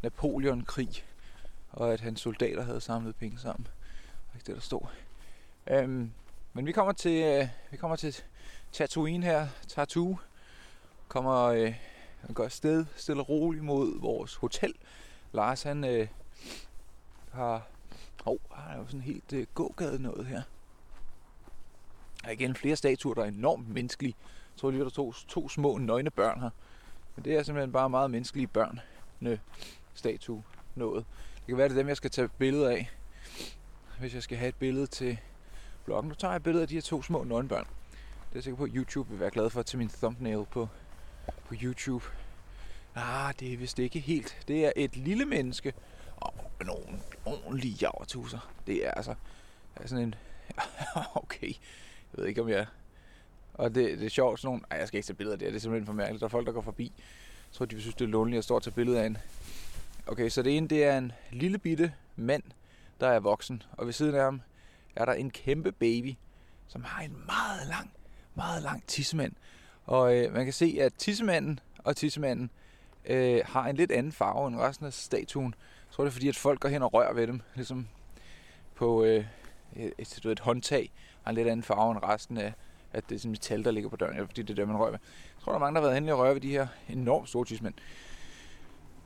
Napoleon-krig, 0.01 1.05
og 1.69 1.93
at 1.93 2.01
hans 2.01 2.21
soldater 2.21 2.63
havde 2.63 2.81
samlet 2.81 3.15
penge 3.15 3.39
sammen. 3.39 3.67
Det 4.27 4.35
ikke 4.35 4.47
det, 4.47 4.55
der 4.55 4.61
stod. 4.61 4.81
Øhm, 5.67 6.11
men 6.53 6.65
vi 6.65 6.71
kommer 6.71 6.93
til, 6.93 7.23
øh, 7.23 7.47
vi 7.71 7.77
kommer 7.77 7.95
til 7.95 8.21
Tatooine 8.71 9.25
her, 9.25 9.47
Tatoo. 9.67 10.17
Kommer 11.07 11.43
øh, 11.43 11.73
går 12.33 12.43
afsted 12.43 12.85
stille 12.95 13.21
og 13.21 13.29
roligt 13.29 13.63
mod 13.63 13.99
vores 13.99 14.35
hotel. 14.35 14.73
Lars 15.31 15.63
han 15.63 15.83
øh, 15.83 16.07
har, 17.31 17.67
oh, 18.25 18.37
der 18.49 18.69
er 18.73 18.77
jo 18.77 18.85
sådan 18.85 19.01
helt 19.01 19.33
øh, 19.33 19.47
gågade 19.53 20.01
noget 20.01 20.25
her. 20.25 20.41
Og 22.23 22.33
igen 22.33 22.55
flere 22.55 22.75
statuer, 22.75 23.13
der 23.13 23.21
er 23.21 23.27
enormt 23.27 23.69
menneskelige. 23.69 24.15
Jeg 24.53 24.59
tror 24.59 24.71
lige, 24.71 24.83
der 24.83 24.89
to, 24.89 25.13
to 25.13 25.49
små 25.49 25.77
nøgne 25.77 26.09
børn 26.09 26.39
her. 26.41 26.49
Men 27.15 27.25
det 27.25 27.35
er 27.35 27.43
simpelthen 27.43 27.71
bare 27.71 27.89
meget 27.89 28.11
menneskelige 28.11 28.47
børn 28.47 28.79
Nø, 29.19 29.37
statue 29.93 30.43
noget. 30.75 31.05
Det 31.35 31.47
kan 31.47 31.57
være, 31.57 31.69
det 31.69 31.73
er 31.73 31.79
dem, 31.79 31.87
jeg 31.87 31.97
skal 31.97 32.11
tage 32.11 32.27
billeder 32.27 32.69
af, 32.69 32.89
hvis 33.99 34.13
jeg 34.13 34.23
skal 34.23 34.37
have 34.37 34.49
et 34.49 34.55
billede 34.55 34.87
til 34.87 35.17
bloggen. 35.85 36.09
Nu 36.09 36.15
tager 36.15 36.31
jeg 36.31 36.35
et 36.35 36.43
billede 36.43 36.61
af 36.61 36.67
de 36.67 36.73
her 36.73 36.81
to 36.81 37.01
små 37.01 37.23
nøgenbørn. 37.23 37.63
Det 37.63 38.31
er 38.31 38.35
jeg 38.35 38.43
sikker 38.43 38.57
på, 38.57 38.63
at 38.63 38.71
YouTube 38.73 39.09
vil 39.09 39.19
være 39.19 39.29
glad 39.29 39.49
for 39.49 39.61
til 39.61 39.79
min 39.79 39.89
thumbnail 39.89 40.45
på, 40.51 40.67
på 41.45 41.55
YouTube. 41.61 42.05
Ah, 42.95 43.33
det 43.39 43.53
er 43.53 43.57
vist 43.57 43.79
ikke 43.79 43.99
helt. 43.99 44.37
Det 44.47 44.65
er 44.65 44.71
et 44.75 44.95
lille 44.95 45.25
menneske 45.25 45.73
og 46.17 46.33
nogle 46.65 46.99
ordentlige 47.25 47.77
javertuser. 47.81 48.51
Det 48.67 48.87
er 48.87 48.91
altså 48.91 49.15
er 49.75 49.87
sådan 49.87 50.03
en... 50.03 50.15
okay, 51.23 51.47
jeg 51.47 52.17
ved 52.17 52.25
ikke 52.25 52.41
om 52.41 52.49
jeg... 52.49 52.65
Og 53.53 53.75
det, 53.75 53.99
det 53.99 54.05
er 54.05 54.09
sjovt, 54.09 54.39
sådan 54.39 54.47
nogle... 54.47 54.61
Ej, 54.71 54.77
jeg 54.77 54.87
skal 54.87 54.97
ikke 54.97 55.07
tage 55.07 55.15
billeder 55.15 55.37
der, 55.37 55.45
det. 55.45 55.55
Er 55.55 55.59
simpelthen 55.59 55.85
for 55.85 55.93
mærkeligt. 55.93 56.19
Der 56.19 56.25
er 56.25 56.29
folk, 56.29 56.47
der 56.47 56.53
går 56.53 56.61
forbi. 56.61 56.91
Jeg 57.51 57.53
tror, 57.53 57.65
de 57.65 57.75
vil 57.75 57.81
synes, 57.81 57.95
det 57.95 58.05
er 58.05 58.09
lonely 58.09 58.37
at 58.37 58.43
stå 58.43 58.55
og 58.55 58.63
tage 58.63 58.73
billeder 58.73 59.01
af 59.01 59.05
en. 59.05 59.17
Okay, 60.07 60.29
så 60.29 60.41
det 60.41 60.57
ene, 60.57 60.67
det 60.67 60.83
er 60.83 60.97
en 60.97 61.11
lille 61.31 61.57
bitte 61.57 61.93
mand, 62.15 62.43
der 62.99 63.07
er 63.07 63.19
voksen. 63.19 63.63
Og 63.71 63.85
ved 63.85 63.93
siden 63.93 64.15
af 64.15 64.23
ham 64.23 64.41
er 64.95 65.05
der 65.05 65.13
en 65.13 65.31
kæmpe 65.31 65.71
baby, 65.71 66.15
som 66.67 66.83
har 66.83 67.03
en 67.03 67.11
meget 67.25 67.67
lang, 67.67 67.91
meget 68.35 68.63
lang 68.63 68.83
tissemand. 68.87 69.33
Og 69.85 70.15
øh, 70.15 70.33
man 70.33 70.43
kan 70.43 70.53
se, 70.53 70.77
at 70.81 70.93
tissemanden 70.97 71.59
og 71.77 71.95
tissemanden 71.95 72.49
øh, 73.05 73.41
har 73.45 73.67
en 73.67 73.75
lidt 73.75 73.91
anden 73.91 74.11
farve 74.11 74.47
end 74.47 74.55
resten 74.55 74.85
af 74.85 74.93
statuen. 74.93 75.55
Jeg 75.87 75.95
tror, 75.95 76.03
det 76.03 76.09
er 76.09 76.13
fordi, 76.13 76.27
at 76.27 76.35
folk 76.35 76.59
går 76.59 76.69
hen 76.69 76.83
og 76.83 76.93
rører 76.93 77.13
ved 77.13 77.27
dem. 77.27 77.41
Ligesom 77.55 77.87
på 78.75 79.03
øh, 79.03 79.25
et, 79.75 79.93
et, 79.97 80.25
et 80.25 80.39
håndtag 80.39 80.91
har 81.23 81.29
en 81.29 81.35
lidt 81.35 81.47
anden 81.47 81.63
farve 81.63 81.91
end 81.91 82.03
resten 82.03 82.37
af, 82.37 82.53
at 82.93 83.09
det 83.09 83.15
er 83.15 83.19
sådan 83.19 83.31
metal, 83.31 83.63
der 83.63 83.71
ligger 83.71 83.89
på 83.89 83.95
døren, 83.95 84.27
fordi 84.27 84.41
det 84.41 84.49
er 84.49 84.55
det, 84.55 84.67
man 84.67 84.77
rører 84.77 84.91
ved. 84.91 84.99
Jeg 85.35 85.43
tror, 85.43 85.51
der 85.51 85.55
er 85.55 85.59
mange, 85.59 85.75
der 85.75 85.81
har 85.81 85.87
været 85.87 86.01
hen 86.01 86.09
og 86.09 86.19
røre 86.19 86.33
ved 86.33 86.41
de 86.41 86.49
her 86.49 86.67
enormt 86.89 87.29
store 87.29 87.45
tidsmænd. 87.45 87.73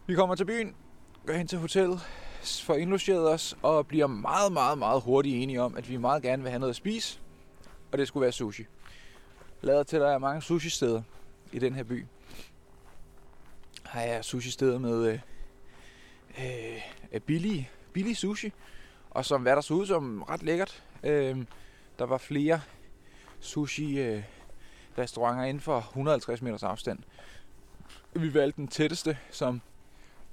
Vi 0.08 0.16
kommer 0.16 0.36
til 0.36 0.46
byen, 0.46 0.76
går 1.26 1.34
hen 1.34 1.48
til 1.48 1.58
hotellet, 1.58 2.00
får 2.64 2.76
indlogeret 2.76 3.30
os, 3.30 3.58
og 3.62 3.88
bliver 3.88 4.08
meget, 4.08 4.52
meget, 4.52 4.78
meget 4.78 5.02
hurtigt 5.02 5.44
enige 5.44 5.62
om, 5.62 5.78
at 5.78 5.90
vi 5.90 5.98
meget 5.98 6.24
gerne 6.24 6.44
vil 6.44 6.50
have 6.50 6.60
noget 6.60 6.70
at 6.70 6.76
spise, 6.76 7.20
og 7.92 7.98
det 7.98 8.08
skulle 8.08 8.22
være 8.22 8.32
sushi. 8.32 8.66
Lader 9.62 9.84
til, 9.84 9.96
at 9.96 10.02
der 10.02 10.10
er 10.12 10.18
mange 10.18 10.42
sushi-steder 10.42 11.02
i 11.52 11.60
den 11.60 11.76
her 11.76 11.84
by. 11.84 12.06
Her 13.94 14.02
er 14.02 14.22
sushi-steder 14.22 14.80
med 14.80 15.08
øh, 15.08 15.20
øh, 17.14 17.22
billig, 17.22 17.70
billig 17.94 18.18
sushi, 18.18 18.54
og 19.10 19.26
som 19.26 19.42
hvad 19.42 19.56
der 19.56 19.62
så 19.62 19.74
ud 19.74 19.86
som 19.86 20.24
ret 20.24 20.44
lækkert. 20.44 20.84
Øh, 21.04 21.38
der 22.00 22.06
var 22.06 22.18
flere 22.18 22.62
sushi-restauranter 23.46 25.44
øh, 25.44 25.50
inden 25.50 25.62
for 25.62 25.78
150 25.78 26.42
meters 26.42 26.64
afstand. 26.64 27.00
Vi 28.14 28.34
valgte 28.34 28.58
den 28.58 28.68
tætteste, 28.68 29.18
som 29.32 29.62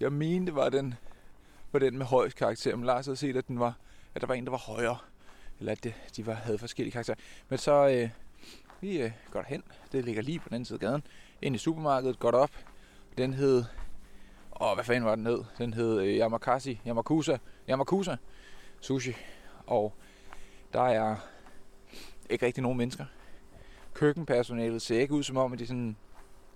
jeg 0.00 0.12
mente 0.12 0.54
var 0.54 0.68
den, 0.68 0.94
var 1.72 1.78
den 1.78 1.98
med 1.98 2.06
højst 2.06 2.36
karakter. 2.36 2.76
Men 2.76 2.86
Lars 2.86 3.06
havde 3.06 3.16
set, 3.16 3.36
at, 3.36 3.48
den 3.48 3.60
var, 3.60 3.76
at 4.14 4.20
der 4.20 4.26
var 4.26 4.34
en, 4.34 4.44
der 4.44 4.50
var 4.50 4.58
højere. 4.58 4.98
Eller 5.58 5.72
at 5.72 5.86
de 6.16 6.26
var, 6.26 6.34
havde 6.34 6.58
forskellige 6.58 6.92
karakterer. 6.92 7.16
Men 7.48 7.58
så 7.58 7.88
øh, 7.88 8.08
vi 8.80 9.02
øh, 9.02 9.10
går 9.30 9.40
derhen. 9.40 9.62
Det 9.92 10.04
ligger 10.04 10.22
lige 10.22 10.38
på 10.38 10.48
den 10.48 10.54
anden 10.54 10.64
side 10.64 10.76
af 10.76 10.80
gaden. 10.80 11.02
Ind 11.42 11.54
i 11.54 11.58
supermarkedet, 11.58 12.18
går 12.18 12.30
op. 12.30 12.50
Den 13.18 13.34
hed... 13.34 13.64
Åh, 14.60 14.74
hvad 14.74 14.84
fanden 14.84 15.04
var 15.04 15.14
den 15.14 15.26
hed? 15.26 15.44
Den 15.58 15.74
hed 15.74 16.00
øh, 16.00 16.16
Yamakasi, 16.16 16.80
Yamakusa, 16.86 17.36
Yamakusa 17.68 18.16
Sushi. 18.80 19.14
Og 19.66 19.94
der 20.72 20.82
er 20.82 21.16
ikke 22.32 22.46
rigtig 22.46 22.62
nogen 22.62 22.78
mennesker. 22.78 23.04
Køkkenpersonalet 23.94 24.82
ser 24.82 25.00
ikke 25.00 25.14
ud 25.14 25.22
som 25.22 25.36
om, 25.36 25.52
at 25.52 25.58
de 25.58 25.66
sådan... 25.66 25.96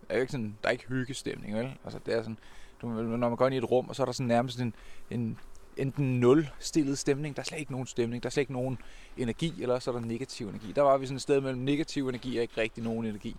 Er 0.09 0.21
ikke 0.21 0.33
sådan, 0.33 0.59
der 0.63 0.69
er 0.69 0.73
ikke 0.73 0.89
hyggestemning, 0.89 1.57
vel? 1.57 1.75
Altså, 1.85 2.01
det 2.07 2.15
er 2.15 2.23
sådan, 2.23 2.39
du, 2.83 2.89
når 2.89 3.29
man 3.29 3.37
går 3.37 3.47
ind 3.47 3.55
i 3.55 3.59
et 3.59 3.71
rum, 3.71 3.89
og 3.89 3.97
så 3.97 4.03
er 4.03 4.05
der 4.05 4.13
sådan 4.13 4.29
nærmest 4.29 4.61
en, 4.61 4.75
en 5.11 5.39
enten 5.77 6.21
nul 6.21 6.49
stillet 6.59 6.99
stemning, 6.99 7.37
der 7.37 7.43
er 7.43 7.45
slet 7.45 7.59
ikke 7.59 7.73
nogen 7.73 7.87
stemning, 7.87 8.23
der 8.23 8.29
er 8.29 8.31
slet 8.31 8.41
ikke 8.41 8.53
nogen 8.53 8.79
energi, 9.17 9.63
eller 9.63 9.79
så 9.79 9.91
er 9.91 9.99
der 9.99 10.07
negativ 10.07 10.49
energi. 10.49 10.73
Der 10.73 10.83
var 10.83 10.99
vi 10.99 11.07
sådan 11.07 11.17
et 11.17 11.23
sted 11.23 11.41
mellem 11.41 11.61
negativ 11.61 12.09
energi 12.09 12.37
og 12.37 12.43
ikke 12.43 12.61
rigtig 12.61 12.85
nogen 12.85 13.07
energi. 13.07 13.37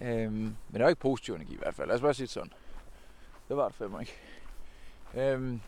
Øhm, 0.00 0.32
men 0.32 0.56
der 0.74 0.82
var 0.82 0.88
ikke 0.88 1.00
positiv 1.00 1.34
energi 1.34 1.54
i 1.54 1.58
hvert 1.58 1.74
fald. 1.74 1.88
Lad 1.88 1.96
os 1.96 2.02
bare 2.02 2.14
sige 2.14 2.24
det 2.24 2.32
sådan. 2.32 2.52
Det 3.48 3.56
var 3.56 3.68
det 3.68 3.76
fandme 3.76 4.00
ikke. 4.00 4.16
Øhm, 5.14 5.60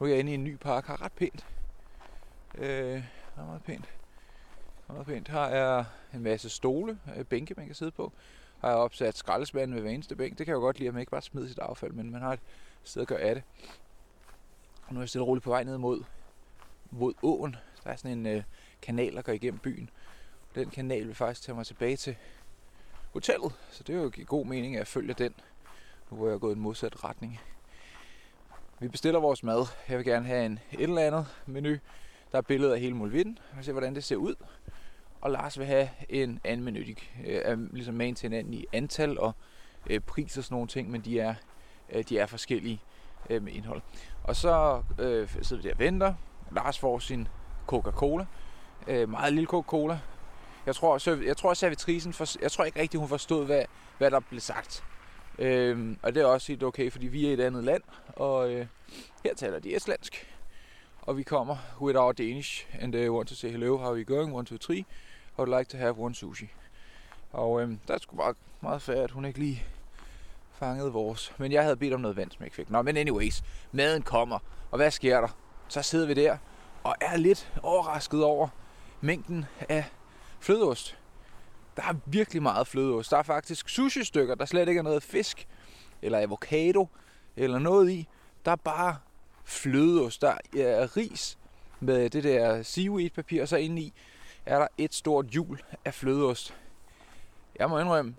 nu 0.00 0.06
er 0.06 0.10
jeg 0.10 0.18
inde 0.18 0.30
i 0.30 0.34
en 0.34 0.44
ny 0.44 0.56
park, 0.56 0.86
har 0.86 1.02
ret 1.02 1.12
pænt. 1.12 1.46
Øh, 2.54 2.66
det 2.66 3.04
er 3.36 3.44
meget 3.46 3.62
pænt. 3.62 3.97
Meget 4.88 5.06
pænt. 5.06 5.28
Her 5.28 5.40
er 5.40 5.84
en 6.14 6.22
masse 6.22 6.48
stole, 6.48 6.98
øh, 7.16 7.24
bænke, 7.24 7.54
man 7.56 7.66
kan 7.66 7.74
sidde 7.74 7.90
på. 7.90 8.12
Her 8.62 8.68
er 8.68 8.74
opsat 8.74 9.16
skraldespanden 9.16 9.74
ved 9.74 9.82
hver 9.82 9.90
eneste 9.90 10.16
bænk. 10.16 10.38
Det 10.38 10.46
kan 10.46 10.52
jeg 10.52 10.56
jo 10.56 10.60
godt 10.60 10.78
lide, 10.78 10.88
at 10.88 10.94
man 10.94 11.00
ikke 11.00 11.10
bare 11.10 11.22
smider 11.22 11.48
sit 11.48 11.58
affald, 11.58 11.92
men 11.92 12.10
man 12.10 12.22
har 12.22 12.32
et 12.32 12.40
sted 12.84 13.02
at 13.02 13.08
gøre 13.08 13.20
af 13.20 13.34
det. 13.34 13.44
Og 14.86 14.94
nu 14.94 15.00
er 15.00 15.02
jeg 15.02 15.08
stille 15.08 15.22
og 15.22 15.28
roligt 15.28 15.44
på 15.44 15.50
vej 15.50 15.64
ned 15.64 15.78
mod, 15.78 16.04
mod 16.90 17.14
åen. 17.22 17.56
Der 17.84 17.90
er 17.90 17.96
sådan 17.96 18.18
en 18.18 18.26
øh, 18.26 18.42
kanal, 18.82 19.14
der 19.16 19.22
går 19.22 19.32
igennem 19.32 19.58
byen. 19.58 19.90
Den 20.54 20.70
kanal 20.70 21.06
vil 21.06 21.14
faktisk 21.14 21.42
tage 21.42 21.56
mig 21.56 21.66
tilbage 21.66 21.96
til 21.96 22.16
hotellet, 23.12 23.52
så 23.70 23.82
det 23.82 23.94
er 23.94 24.02
jo 24.02 24.12
god 24.26 24.46
mening, 24.46 24.74
at 24.74 24.78
jeg 24.78 24.86
følger 24.86 25.14
den, 25.14 25.34
nu 26.10 26.16
hvor 26.16 26.26
jeg 26.26 26.34
er 26.34 26.38
gået 26.38 26.52
i 26.52 26.56
en 26.56 26.62
modsat 26.62 27.04
retning. 27.04 27.40
Vi 28.80 28.88
bestiller 28.88 29.20
vores 29.20 29.42
mad. 29.42 29.66
Jeg 29.88 29.98
vil 29.98 30.06
gerne 30.06 30.26
have 30.26 30.46
en 30.46 30.58
et 30.72 30.80
eller 30.80 31.02
andet 31.02 31.26
menu. 31.46 31.76
Der 32.32 32.38
er 32.38 32.42
billeder 32.42 32.74
af 32.74 32.80
hele 32.80 32.94
Mulvitten. 32.94 33.38
Jeg 33.38 33.56
ser, 33.56 33.62
se, 33.62 33.72
hvordan 33.72 33.94
det 33.94 34.04
ser 34.04 34.16
ud. 34.16 34.34
Og 35.20 35.30
Lars 35.30 35.58
vil 35.58 35.66
have 35.66 35.88
en 36.08 36.40
anden 36.44 36.64
menu. 36.64 36.80
De 36.80 36.94
øh, 37.26 37.40
er 37.44 37.56
ligesom 37.72 37.94
man 37.94 38.14
til 38.14 38.28
hinanden 38.28 38.54
i 38.54 38.66
antal 38.72 39.18
og 39.18 39.32
øh, 39.90 40.00
pris 40.00 40.38
og 40.38 40.44
sådan 40.44 40.54
nogle 40.54 40.68
ting, 40.68 40.90
men 40.90 41.00
de 41.00 41.20
er, 41.20 41.34
øh, 41.92 42.04
de 42.08 42.18
er 42.18 42.26
forskellige 42.26 42.80
øh, 43.30 43.42
med 43.42 43.52
indhold. 43.52 43.82
Og 44.24 44.36
så 44.36 44.82
øh, 44.98 45.28
sidder 45.42 45.62
vi 45.62 45.68
der 45.68 45.74
og 45.74 45.78
venter. 45.78 46.14
Lars 46.52 46.78
får 46.78 46.98
sin 46.98 47.28
Coca-Cola. 47.66 48.26
Øh, 48.86 49.08
meget 49.08 49.32
lille 49.32 49.46
Coca-Cola. 49.46 50.00
Jeg 50.66 50.74
tror, 50.74 50.98
så, 50.98 51.20
jeg 51.24 51.36
tror, 51.36 51.54
servitrisen, 51.54 52.12
for, 52.12 52.42
jeg 52.42 52.52
tror 52.52 52.64
ikke 52.64 52.80
rigtig, 52.80 53.00
hun 53.00 53.08
forstod, 53.08 53.46
hvad, 53.46 53.62
hvad 53.98 54.10
der 54.10 54.20
blev 54.20 54.40
sagt. 54.40 54.84
Øh, 55.38 55.96
og 56.02 56.14
det 56.14 56.22
er 56.22 56.26
også 56.26 56.48
helt 56.52 56.62
okay, 56.62 56.92
fordi 56.92 57.06
vi 57.06 57.26
er 57.26 57.30
i 57.30 57.32
et 57.32 57.40
andet 57.40 57.64
land, 57.64 57.82
og 58.06 58.52
øh, 58.52 58.66
her 59.24 59.34
taler 59.34 59.58
de 59.58 59.76
estlandsk. 59.76 60.37
Og 61.02 61.16
vi 61.16 61.22
kommer 61.22 61.56
with 61.80 61.98
our 61.98 62.12
Danish, 62.12 62.66
and 62.80 62.92
they 62.92 63.08
want 63.08 63.28
to 63.28 63.34
say 63.34 63.50
hello, 63.50 63.76
how 63.76 63.90
are 63.90 63.98
you 63.98 64.16
going, 64.16 64.34
one, 64.34 64.46
two, 64.46 64.58
three. 64.58 64.78
I 64.78 64.84
would 65.38 65.58
like 65.58 65.70
to 65.70 65.76
have 65.76 65.98
one 65.98 66.14
sushi. 66.14 66.50
Og 67.32 67.62
øhm, 67.62 67.78
der 67.88 67.98
skulle 67.98 68.18
bare 68.18 68.34
meget 68.60 68.82
færdigt, 68.82 69.04
at 69.04 69.10
hun 69.10 69.24
ikke 69.24 69.38
lige 69.38 69.62
fangede 70.52 70.92
vores. 70.92 71.32
Men 71.38 71.52
jeg 71.52 71.62
havde 71.62 71.76
bedt 71.76 71.94
om 71.94 72.00
noget 72.00 72.16
vand, 72.16 72.30
som 72.30 72.40
jeg 72.40 72.46
ikke 72.46 72.56
fik. 72.56 72.70
Nå, 72.70 72.82
men 72.82 72.96
anyways, 72.96 73.42
maden 73.72 74.02
kommer. 74.02 74.38
Og 74.70 74.76
hvad 74.76 74.90
sker 74.90 75.20
der? 75.20 75.28
Så 75.68 75.82
sidder 75.82 76.06
vi 76.06 76.14
der 76.14 76.36
og 76.84 76.94
er 77.00 77.16
lidt 77.16 77.52
overrasket 77.62 78.24
over 78.24 78.48
mængden 79.00 79.44
af 79.68 79.84
flødeost. 80.40 80.98
Der 81.76 81.82
er 81.82 81.94
virkelig 82.06 82.42
meget 82.42 82.66
flødeost. 82.66 83.10
Der 83.10 83.16
er 83.16 83.22
faktisk 83.22 83.68
sushi-stykker, 83.68 84.34
der 84.34 84.44
slet 84.44 84.68
ikke 84.68 84.78
er 84.78 84.82
noget 84.82 85.02
fisk, 85.02 85.48
eller 86.02 86.18
avocado, 86.18 86.88
eller 87.36 87.58
noget 87.58 87.90
i. 87.90 88.08
Der 88.44 88.50
er 88.50 88.56
bare 88.56 88.96
flødeost. 89.48 90.22
Der 90.22 90.34
er 90.56 90.96
ris 90.96 91.38
med 91.80 92.10
det 92.10 92.24
der 92.24 92.62
seaweed-papir, 92.62 93.42
og 93.42 93.48
så 93.48 93.56
indeni 93.56 93.92
er 94.46 94.58
der 94.58 94.66
et 94.78 94.94
stort 94.94 95.26
hjul 95.26 95.62
af 95.84 95.94
flødeost. 95.94 96.54
Jeg 97.58 97.70
må 97.70 97.78
indrømme, 97.78 98.14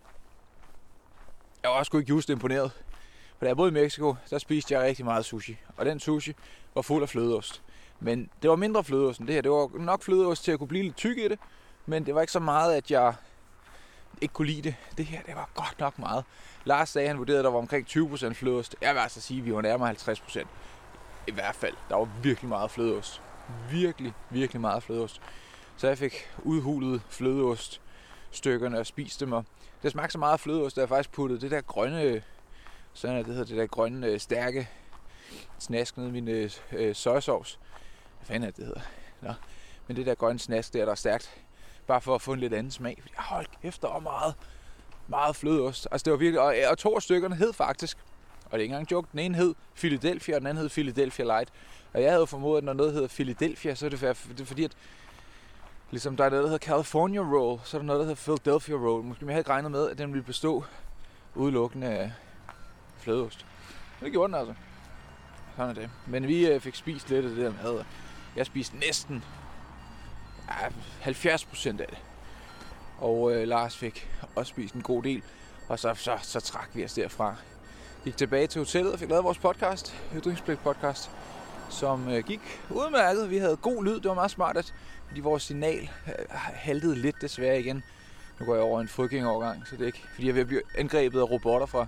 jeg 1.63 1.72
var 1.72 1.78
også 1.78 1.98
ikke 1.98 2.10
just 2.10 2.30
imponeret. 2.30 2.72
For 3.38 3.46
da 3.46 3.48
jeg 3.48 3.58
boede 3.58 3.70
i 3.70 3.74
Mexico, 3.74 4.15
der 4.30 4.38
spiste 4.38 4.74
jeg 4.74 4.84
rigtig 4.84 5.06
meget 5.06 5.26
sushi. 5.26 5.58
Og 5.78 5.86
den 5.86 6.00
sushi 6.00 6.36
var 6.76 6.82
fuld 6.82 7.04
af 7.04 7.10
flødeost. 7.10 7.62
Men 8.00 8.30
det 8.42 8.50
var 8.50 8.56
mindre 8.56 8.84
flødeost 8.84 9.20
end 9.20 9.28
det 9.28 9.36
her. 9.36 9.42
Det 9.42 9.52
var 9.52 9.80
nok 9.80 10.04
flødeost 10.04 10.44
til 10.44 10.52
at 10.52 10.60
kunne 10.60 10.68
blive 10.68 10.84
lidt 10.84 10.96
tyk 10.96 11.18
i 11.18 11.28
det. 11.28 11.39
Men 11.86 12.06
det 12.06 12.15
var 12.15 12.22
ikke 12.22 12.34
så 12.34 12.39
meget, 12.39 12.76
at 12.76 12.92
jeg 12.92 13.13
ikke 14.22 14.34
kunne 14.34 14.48
lide 14.48 14.62
det. 14.62 14.76
Det 14.98 15.06
her, 15.06 15.22
det 15.22 15.36
var 15.36 15.50
godt 15.56 15.80
nok 15.80 16.00
meget. 16.00 16.24
Lars 16.65 16.89
sagde, 16.89 17.08
han 17.08 17.18
vurderede, 17.18 17.39
at 17.39 17.46
der 17.46 17.52
var 17.52 17.60
omkring 17.60 17.88
20% 17.89 18.34
flødeost. 18.34 18.76
Jeg 18.82 18.94
vil 18.94 19.00
altså 19.00 19.22
sige, 19.22 19.39
at 19.39 19.46
vi 19.46 19.54
var 19.54 19.62
nærmere 19.62 19.92
50%. 19.92 20.46
I 21.30 21.34
hvert 21.34 21.56
fald. 21.56 21.76
Der 21.89 21.96
var 21.96 22.10
virkelig 22.24 22.50
meget 22.50 22.72
flødeost. 22.72 23.22
Virkelig, 23.72 24.13
virkelig 24.30 24.62
meget 24.62 24.84
flødeost. 24.84 25.22
Så 25.78 25.88
jeg 25.88 25.98
fik 25.98 26.13
udhulet 26.44 27.02
flødeost 27.10 27.82
stykkerne 28.32 28.80
og 28.80 28.86
spiste 28.86 29.26
dem. 29.26 29.34
Og 29.34 29.46
det 29.84 29.92
smagte 29.92 30.12
så 30.12 30.18
meget 30.18 30.34
af 30.34 30.39
flødeost, 30.39 30.78
at 30.78 30.82
jeg 30.82 30.89
faktisk 30.89 31.12
puttede 31.12 31.42
det 31.42 31.52
der 31.52 31.62
grønne, 31.62 32.24
sådan 32.94 33.18
det 33.18 33.26
hedder, 33.26 33.44
det 33.44 33.58
der 33.58 33.68
grønne, 33.68 34.08
øh, 34.08 34.20
stærke 34.20 34.70
snask 35.60 35.98
ned 35.98 36.08
i 36.08 36.12
min 36.12 36.28
øh, 36.28 36.52
øh 36.72 36.96
sojasovs. 36.96 37.60
Hvad 38.18 38.26
fanden 38.26 38.44
er 38.44 38.48
det, 38.48 38.58
det 38.58 38.65
hedder? 38.65 38.82
Nå. 39.22 39.34
Men 39.88 39.98
det 39.98 40.06
der 40.06 40.15
grønne 40.15 40.39
snask 40.39 40.74
der, 40.74 40.86
der 40.86 40.92
er 40.92 40.96
stærkt, 40.96 41.42
bare 41.88 42.02
for 42.02 42.15
at 42.15 42.22
få 42.22 42.34
en 42.34 42.39
lidt 42.39 42.54
anden 42.54 42.72
smag. 42.72 42.98
Fordi, 43.02 43.13
hold 43.18 43.46
kæft, 43.62 43.82
der 43.82 43.88
var 43.88 44.00
meget, 44.00 44.36
meget 45.08 45.36
flødeost. 45.36 45.88
Altså 45.92 46.06
det 46.06 46.12
var 46.12 46.18
virkelig, 46.18 46.42
og, 46.42 46.56
og 46.72 46.78
to 46.78 46.96
af 46.96 47.02
stykkerne 47.02 47.36
hed 47.36 47.54
faktisk, 47.54 47.98
og 48.52 48.60
det 48.60 48.60
er 48.60 48.64
ikke 48.64 48.74
engang 48.74 48.92
joke, 48.92 49.08
den 49.12 49.20
ene 49.20 49.36
hed 49.36 49.56
Philadelphia, 49.76 50.36
og 50.36 50.42
den 50.42 50.48
anden 50.48 50.62
hed 50.62 50.70
Philadelphia 50.70 51.26
Light. 51.26 51.50
Og 51.94 52.02
jeg 52.02 52.12
havde 52.12 52.28
formodet, 52.28 52.58
at 52.58 52.64
når 52.64 52.74
noget 52.74 52.94
hedder 52.94 53.08
Philadelphia, 53.08 53.76
så 53.76 53.86
er 53.86 53.90
det, 53.90 54.00
for, 54.00 54.08
det 54.08 54.42
er 54.42 54.46
fordi, 54.46 54.64
at 54.64 54.72
Ligesom 55.92 56.18
der 56.18 56.26
er 56.26 56.30
noget, 56.30 56.44
der 56.44 56.50
hedder 56.50 56.66
California 56.66 57.20
Roll, 57.20 57.60
så 57.64 57.78
er 57.78 57.82
der 57.82 57.86
noget, 57.86 58.00
der 58.00 58.06
hedder 58.06 58.22
Philadelphia 58.22 58.76
Roll. 58.76 59.04
Måske 59.04 59.26
jeg 59.26 59.34
havde 59.34 59.40
ikke 59.40 59.50
regnet 59.50 59.72
med, 59.72 59.90
at 59.90 59.98
den 59.98 60.14
ville 60.14 60.24
bestå 60.24 60.64
udelukkende 61.36 61.88
af 61.88 62.12
flødeost. 62.98 63.46
Men 64.00 64.06
det 64.06 64.12
gjorde 64.12 64.34
den 64.34 64.40
altså. 64.40 64.54
Sådan 65.56 65.70
er 65.70 65.74
det. 65.74 65.90
Men 66.08 66.28
vi 66.28 66.48
øh, 66.48 66.62
fik 66.62 66.76
spist 66.76 67.10
lidt 67.10 67.26
af 67.26 67.32
det 67.32 67.38
der 67.38 67.54
mad. 67.64 67.84
Jeg 68.36 68.46
spiste 68.46 68.78
næsten 68.78 69.24
ja, 70.48 70.70
70 71.02 71.46
procent 71.46 71.82
af 71.82 71.88
det. 71.88 71.98
Og 72.98 73.34
øh, 73.34 73.48
Lars 73.48 73.78
fik 73.78 74.10
også 74.36 74.50
spist 74.50 74.76
en 74.76 74.82
god 74.82 75.04
del. 75.04 75.24
Og 75.68 75.80
så, 75.80 75.94
så, 75.94 76.18
så 76.22 76.40
trak 76.40 76.70
vi 76.74 76.86
os 76.86 76.94
derfra. 76.94 77.36
Gik 78.04 78.18
tilbage 78.18 78.48
til 78.48 78.60
hotellet 78.60 78.94
og 78.94 79.00
fik 79.00 79.10
lavet 79.10 79.24
vores 79.24 79.38
podcast, 79.38 79.96
Ytringspligt 80.18 80.64
podcast, 80.64 81.12
som 81.70 82.10
øh, 82.10 82.24
gik 82.24 82.40
udmærket. 82.70 83.30
Vi 83.30 83.38
havde 83.38 83.58
god 83.58 83.84
lyd, 83.84 83.96
det 83.96 84.06
var 84.06 84.14
meget 84.14 84.32
smart, 84.32 84.58
at, 84.58 84.74
fordi 85.08 85.20
vores 85.20 85.44
signal 85.44 85.90
øh, 86.08 86.14
haltede 86.32 86.96
lidt 86.96 87.16
desværre 87.22 87.60
igen. 87.60 87.84
Nu 88.40 88.46
går 88.46 88.54
jeg 88.54 88.64
over 88.64 88.82
en 88.82 88.88
frygtingovergang, 88.88 89.68
så 89.68 89.76
det 89.76 89.82
er 89.82 89.86
ikke, 89.86 90.04
fordi 90.14 90.28
jeg 90.28 90.36
vil 90.36 90.46
blive 90.46 90.62
angrebet 90.78 91.20
af 91.20 91.32
robotter 91.32 91.68
fra 91.68 91.86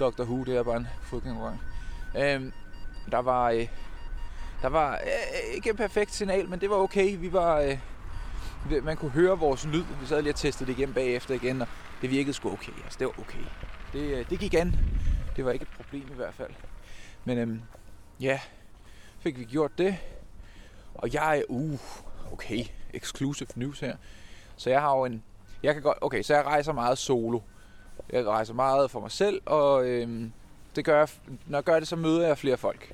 Dr. 0.00 0.22
Who, 0.22 0.44
det 0.44 0.56
er 0.56 0.62
bare 0.62 0.76
en 0.76 0.88
frygtingovergang. 1.02 1.60
Øhm, 2.18 2.52
der 3.10 3.18
var, 3.18 3.50
øh, 3.50 3.68
der 4.62 4.68
var 4.68 4.92
øh, 4.92 5.54
ikke 5.54 5.70
en 5.70 5.76
perfekt 5.76 6.14
signal, 6.14 6.48
men 6.48 6.60
det 6.60 6.70
var 6.70 6.76
okay. 6.76 7.16
Vi 7.18 7.32
var, 7.32 7.60
øh, 7.60 8.84
man 8.84 8.96
kunne 8.96 9.10
høre 9.10 9.38
vores 9.38 9.64
lyd. 9.64 9.84
Vi 10.00 10.06
sad 10.06 10.22
lige 10.22 10.32
og 10.32 10.36
testede 10.36 10.72
det 10.72 10.78
igen 10.78 10.92
bagefter 10.92 11.34
igen, 11.34 11.62
og 11.62 11.68
det 12.02 12.10
virkede 12.10 12.32
sgu 12.32 12.52
okay. 12.52 12.72
Altså, 12.84 12.98
det 12.98 13.06
var 13.06 13.18
okay. 13.18 13.44
Det, 13.92 14.18
øh, 14.18 14.30
det 14.30 14.38
gik 14.38 14.54
an. 14.54 14.74
Det 15.36 15.44
var 15.44 15.52
ikke 15.52 15.62
et 15.62 15.76
problem 15.76 16.08
i 16.12 16.14
hvert 16.14 16.34
fald. 16.34 16.50
Men 17.24 17.38
øhm, 17.38 17.62
ja, 18.20 18.40
fik 19.20 19.38
vi 19.38 19.44
gjort 19.44 19.78
det. 19.78 19.96
Og 20.94 21.14
jeg 21.14 21.38
er, 21.38 21.42
uh, 21.48 21.78
okay, 22.32 22.64
exclusive 22.94 23.48
news 23.54 23.80
her. 23.80 23.96
Så 24.56 24.70
jeg 24.70 24.80
har 24.80 24.96
jo 24.96 25.04
en, 25.04 25.22
jeg 25.62 25.74
kan 25.74 25.82
godt, 25.82 25.98
okay, 26.00 26.22
så 26.22 26.34
jeg 26.34 26.44
rejser 26.44 26.72
meget 26.72 26.98
solo. 26.98 27.40
Jeg 28.10 28.26
rejser 28.26 28.54
meget 28.54 28.90
for 28.90 29.00
mig 29.00 29.10
selv, 29.10 29.42
og 29.46 29.86
øhm, 29.86 30.32
det 30.76 30.84
gør 30.84 30.98
jeg, 30.98 31.08
når 31.46 31.58
jeg 31.58 31.64
gør 31.64 31.78
det, 31.78 31.88
så 31.88 31.96
møder 31.96 32.26
jeg 32.26 32.38
flere 32.38 32.56
folk. 32.56 32.92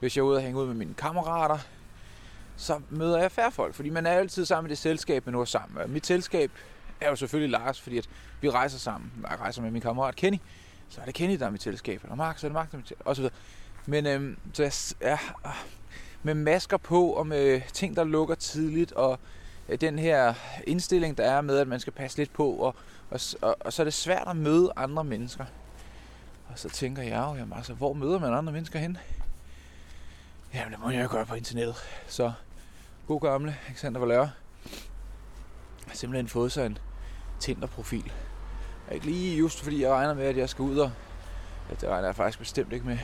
Hvis 0.00 0.16
jeg 0.16 0.22
er 0.22 0.26
ude 0.26 0.36
og 0.36 0.42
hænge 0.42 0.60
ud 0.60 0.66
med 0.66 0.74
mine 0.74 0.94
kammerater, 0.94 1.58
så 2.56 2.80
møder 2.90 3.18
jeg 3.18 3.32
færre 3.32 3.52
folk, 3.52 3.74
fordi 3.74 3.90
man 3.90 4.06
er 4.06 4.10
altid 4.10 4.44
sammen 4.44 4.68
i 4.68 4.70
det 4.70 4.78
selskab, 4.78 5.26
man 5.26 5.32
nu 5.32 5.40
er 5.40 5.44
sammen 5.44 5.78
med. 5.78 5.88
Mit 5.88 6.06
selskab 6.06 6.50
er 7.00 7.08
jo 7.08 7.16
selvfølgelig 7.16 7.50
Lars, 7.50 7.80
fordi 7.80 7.98
at 7.98 8.08
vi 8.40 8.50
rejser 8.50 8.78
sammen. 8.78 9.12
Jeg 9.30 9.40
rejser 9.40 9.62
med 9.62 9.70
min 9.70 9.82
kammerat 9.82 10.16
Kenny, 10.16 10.38
så 10.90 11.00
er 11.00 11.04
det 11.04 11.14
Kenny, 11.14 11.38
der 11.38 11.46
er 11.46 11.50
mit 11.50 11.62
selskab. 11.62 12.02
Eller 12.02 12.14
Mark, 12.14 12.38
så 12.38 12.46
er 12.46 12.48
det 12.48 12.54
Mark, 12.54 12.70
der 12.70 12.76
er 12.76 12.78
mit 12.78 12.88
selskab, 12.88 13.06
og 13.06 13.16
så 13.16 13.22
videre. 13.22 13.34
Men 13.86 14.06
øhm, 14.06 14.38
så 14.52 14.62
jeg, 14.62 14.72
ja, 15.00 15.18
øh, 15.46 15.52
med 16.22 16.34
masker 16.34 16.76
på, 16.76 17.06
og 17.06 17.26
med 17.26 17.60
ting, 17.72 17.96
der 17.96 18.04
lukker 18.04 18.34
tidligt, 18.34 18.92
og 18.92 19.18
øh, 19.68 19.80
den 19.80 19.98
her 19.98 20.34
indstilling, 20.66 21.18
der 21.18 21.24
er 21.24 21.40
med, 21.40 21.58
at 21.58 21.68
man 21.68 21.80
skal 21.80 21.92
passe 21.92 22.18
lidt 22.18 22.32
på, 22.32 22.50
og, 22.50 22.74
og, 23.10 23.20
og, 23.42 23.56
og 23.60 23.72
så 23.72 23.82
er 23.82 23.84
det 23.84 23.94
svært 23.94 24.28
at 24.28 24.36
møde 24.36 24.72
andre 24.76 25.04
mennesker. 25.04 25.44
Og 26.48 26.58
så 26.58 26.68
tænker 26.68 27.02
jeg 27.02 27.26
jo, 27.30 27.34
jamen 27.34 27.52
altså, 27.56 27.74
hvor 27.74 27.92
møder 27.92 28.18
man 28.18 28.34
andre 28.34 28.52
mennesker 28.52 28.78
hen? 28.78 28.98
Jamen, 30.54 30.72
det 30.72 30.80
må 30.80 30.90
jeg 30.90 31.02
jo 31.02 31.08
gøre 31.10 31.26
på 31.26 31.34
internettet. 31.34 31.76
Så 32.06 32.32
god 33.06 33.20
gamle 33.20 33.56
Alexander 33.68 34.00
Valøre 34.00 34.30
har 35.86 35.94
simpelthen 35.94 36.28
fået 36.28 36.52
sig 36.52 36.66
en 36.66 36.78
Tinder-profil. 37.40 38.12
Ikke 38.90 39.06
lige 39.06 39.38
just 39.38 39.62
fordi 39.62 39.82
jeg 39.82 39.90
regner 39.90 40.14
med, 40.14 40.24
at 40.24 40.36
jeg 40.36 40.48
skal 40.48 40.62
ud 40.62 40.78
og... 40.78 40.90
Ja, 41.70 41.74
det 41.74 41.88
regner 41.88 42.08
jeg 42.08 42.16
faktisk 42.16 42.38
bestemt 42.38 42.72
ikke 42.72 42.86
med, 42.86 42.98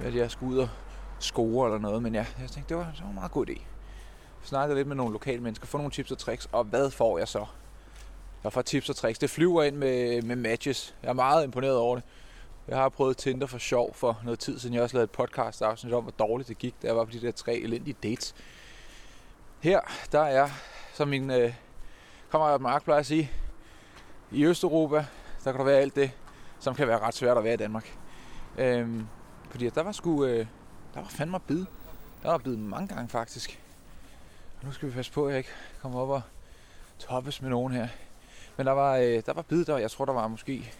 at 0.00 0.14
jeg 0.14 0.30
skal 0.30 0.46
ud 0.46 0.58
og 0.58 0.68
score 1.18 1.66
eller 1.66 1.78
noget. 1.78 2.02
Men 2.02 2.14
ja, 2.14 2.26
jeg 2.40 2.50
tænkte, 2.50 2.68
det 2.68 2.76
var, 2.76 2.92
det 2.92 3.02
var 3.02 3.08
en 3.08 3.14
meget 3.14 3.32
god 3.32 3.46
idé. 3.48 3.62
Snakkede 4.42 4.78
lidt 4.78 4.88
med 4.88 4.96
nogle 4.96 5.12
lokale 5.12 5.40
mennesker, 5.40 5.66
få 5.66 5.78
nogle 5.78 5.90
tips 5.90 6.10
og 6.10 6.18
tricks, 6.18 6.48
og 6.52 6.64
hvad 6.64 6.90
får 6.90 7.18
jeg 7.18 7.28
så? 7.28 7.46
Jeg 8.44 8.52
får 8.52 8.62
tips 8.62 8.88
og 8.88 8.96
tricks. 8.96 9.18
Det 9.18 9.30
flyver 9.30 9.62
ind 9.62 9.76
med, 9.76 10.22
med 10.22 10.36
matches. 10.36 10.94
Jeg 11.02 11.08
er 11.08 11.12
meget 11.12 11.44
imponeret 11.44 11.76
over 11.76 11.94
det. 11.94 12.04
Jeg 12.68 12.76
har 12.76 12.88
prøvet 12.88 13.16
Tinder 13.16 13.46
for 13.46 13.58
sjov 13.58 13.94
for 13.94 14.20
noget 14.24 14.38
tid 14.38 14.58
siden. 14.58 14.74
Jeg 14.74 14.80
har 14.80 14.82
også 14.82 14.96
lavet 14.96 15.04
et 15.04 15.10
podcast 15.10 15.62
afsnit 15.62 15.92
om, 15.92 16.02
hvor 16.02 16.12
dårligt 16.12 16.48
det 16.48 16.58
gik, 16.58 16.74
da 16.82 16.86
jeg 16.86 16.96
var 16.96 17.04
på 17.04 17.10
de 17.10 17.20
der 17.20 17.30
tre 17.30 17.56
elendige 17.56 17.96
dates. 18.02 18.34
Her, 19.60 19.80
der 20.12 20.20
er, 20.20 20.48
som 20.94 21.08
min 21.08 21.30
øh, 21.30 21.54
kammerat 22.30 22.60
Mark 22.60 22.84
plejer 22.84 23.00
at 23.00 23.06
sige, 23.06 23.30
i 24.30 24.44
Østeuropa, 24.44 25.06
der 25.44 25.52
kan 25.52 25.58
der 25.58 25.64
være 25.64 25.78
alt 25.78 25.96
det, 25.96 26.10
som 26.60 26.74
kan 26.74 26.88
være 26.88 26.98
ret 26.98 27.14
svært 27.14 27.38
at 27.38 27.44
være 27.44 27.54
i 27.54 27.56
Danmark. 27.56 27.98
Øhm, 28.58 29.06
fordi 29.50 29.68
der 29.68 29.82
var 29.82 29.92
sgu, 29.92 30.24
øh, 30.24 30.46
der 30.94 31.00
var 31.00 31.08
fandme 31.08 31.40
bid. 31.40 31.64
Der 32.22 32.30
var 32.30 32.38
bid 32.38 32.56
mange 32.56 32.88
gange 32.88 33.08
faktisk. 33.08 33.60
Og 34.60 34.66
nu 34.66 34.72
skal 34.72 34.88
vi 34.88 34.94
passe 34.94 35.12
på, 35.12 35.26
at 35.26 35.30
jeg 35.30 35.38
ikke 35.38 35.50
kommer 35.82 36.00
op 36.00 36.08
og 36.08 36.22
toppes 36.98 37.42
med 37.42 37.50
nogen 37.50 37.72
her. 37.72 37.88
Men 38.56 38.66
der 38.66 38.72
var, 38.72 38.96
øh, 38.96 39.22
der 39.26 39.32
var 39.32 39.42
bid 39.42 39.64
der, 39.64 39.78
jeg 39.78 39.90
tror 39.90 40.04
der 40.04 40.12
var 40.12 40.28
måske 40.28 40.72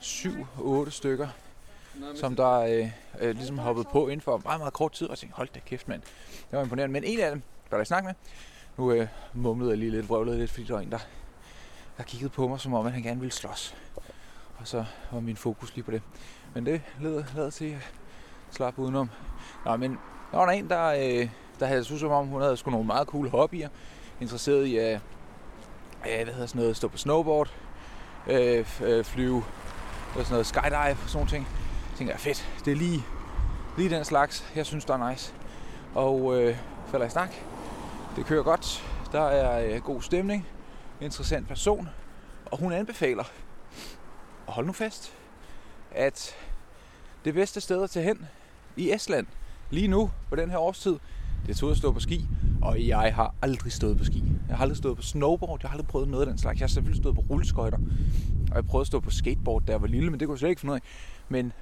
7-8 0.00 0.90
stykker, 0.90 1.28
som 2.14 2.36
der 2.36 2.52
øh, 2.52 2.90
øh, 3.20 3.36
ligesom 3.36 3.58
hoppede 3.58 3.88
på 3.92 4.08
inden 4.08 4.20
for 4.20 4.40
meget, 4.44 4.60
meget 4.60 4.72
kort 4.72 4.92
tid, 4.92 5.06
og 5.08 5.18
tænkte, 5.18 5.36
hold 5.36 5.48
da 5.54 5.60
kæft 5.66 5.88
mand, 5.88 6.02
det 6.50 6.56
var 6.56 6.62
imponerende. 6.62 6.92
Men 6.92 7.04
en 7.04 7.20
af 7.20 7.30
dem, 7.30 7.42
der 7.70 7.76
jeg 7.76 7.86
snakke 7.86 8.06
med, 8.06 8.14
nu 8.76 8.92
øh, 8.92 9.08
mumlede 9.34 9.70
jeg 9.70 9.78
lige 9.78 9.90
lidt, 9.90 10.08
vrøvlede 10.08 10.38
lidt, 10.38 10.50
fordi 10.50 10.66
der 10.66 10.74
var 10.74 10.80
en, 10.80 10.90
der, 10.90 10.98
der 11.96 12.02
kiggede 12.02 12.30
på 12.30 12.48
mig, 12.48 12.60
som 12.60 12.74
om 12.74 12.86
at 12.86 12.92
han 12.92 13.02
gerne 13.02 13.20
ville 13.20 13.32
slås. 13.32 13.76
Og 14.56 14.68
så 14.68 14.84
var 15.12 15.20
min 15.20 15.36
fokus 15.36 15.74
lige 15.74 15.84
på 15.84 15.90
det. 15.90 16.02
Men 16.54 16.66
det 16.66 16.82
led, 17.00 17.24
led 17.36 17.50
til 17.50 17.64
at 17.70 17.90
slappe 18.50 18.82
udenom. 18.82 19.10
Nå, 19.64 19.76
men 19.76 19.98
der 20.30 20.38
var 20.38 20.46
der 20.46 20.52
en, 20.52 20.68
der, 20.68 20.86
øh, 20.86 21.28
der 21.60 21.66
havde 21.66 21.84
synes 21.84 22.00
som 22.00 22.10
om, 22.10 22.26
hun 22.26 22.42
havde 22.42 22.56
sgu 22.56 22.70
nogle 22.70 22.86
meget 22.86 23.08
cool 23.08 23.28
hobbyer. 23.28 23.68
Interesseret 24.20 24.66
i 24.66 24.76
at 24.76 25.00
øh, 26.06 26.24
hvad 26.24 26.34
hedder 26.34 26.46
sådan 26.46 26.60
noget, 26.60 26.76
stå 26.76 26.88
på 26.88 26.96
snowboard, 26.96 27.50
øh, 28.26 28.66
øh 28.82 29.04
flyve 29.04 29.44
sådan 30.14 30.30
noget 30.30 30.46
skydive 30.46 30.90
og 30.90 30.96
sådan 30.96 31.14
nogle 31.14 31.30
ting. 31.30 31.46
Jeg 31.90 31.98
tænker 31.98 32.16
fedt, 32.16 32.48
det 32.64 32.72
er 32.72 32.76
lige, 32.76 33.02
lige 33.76 33.90
den 33.90 34.04
slags, 34.04 34.52
jeg 34.56 34.66
synes, 34.66 34.84
der 34.84 34.94
er 34.94 35.10
nice. 35.10 35.34
Og 35.94 36.40
øh, 36.40 36.56
falder 36.86 37.06
i 37.06 37.10
snak. 37.10 37.30
Det 38.16 38.26
kører 38.26 38.42
godt. 38.42 38.84
Der 39.12 39.22
er 39.22 39.74
øh, 39.74 39.82
god 39.82 40.02
stemning. 40.02 40.46
Interessant 41.04 41.48
person. 41.48 41.88
Og 42.44 42.58
hun 42.58 42.72
anbefaler, 42.72 43.24
og 44.46 44.52
hold 44.52 44.66
nu 44.66 44.72
fast, 44.72 45.12
at 45.90 46.36
det 47.24 47.34
bedste 47.34 47.60
sted 47.60 47.82
at 47.82 47.90
tage 47.90 48.04
hen 48.04 48.26
i 48.76 48.92
Estland 48.92 49.26
lige 49.70 49.88
nu 49.88 50.10
på 50.28 50.36
den 50.36 50.50
her 50.50 50.58
årstid, 50.58 50.96
det 51.46 51.62
er 51.62 51.70
at 51.70 51.76
stå 51.76 51.92
på 51.92 52.00
ski. 52.00 52.26
Og 52.62 52.86
jeg 52.86 53.14
har 53.14 53.34
aldrig 53.42 53.72
stået 53.72 53.98
på 53.98 54.04
ski. 54.04 54.24
Jeg 54.48 54.56
har 54.56 54.62
aldrig 54.62 54.76
stået 54.76 54.96
på 54.96 55.02
snowboard. 55.02 55.60
Jeg 55.62 55.70
har 55.70 55.74
aldrig 55.74 55.88
prøvet 55.88 56.08
noget 56.08 56.26
af 56.26 56.30
den 56.30 56.38
slags. 56.38 56.60
Jeg 56.60 56.64
har 56.64 56.68
selvfølgelig 56.68 57.02
stået 57.02 57.14
på 57.14 57.24
rulleskøjter. 57.30 57.78
Og 58.50 58.56
jeg 58.56 58.66
prøvede 58.66 58.82
at 58.82 58.86
stå 58.86 59.00
på 59.00 59.10
skateboard, 59.10 59.62
da 59.62 59.72
jeg 59.72 59.80
var 59.80 59.88
lille, 59.88 60.10
men 60.10 60.20
det 60.20 60.28
kunne 60.28 60.34
jeg 60.34 60.38
slet 60.38 60.50
ikke 60.50 60.60
finde 60.60 60.72
ud 60.72 60.76
af. 60.76 60.82
Men 61.28 61.52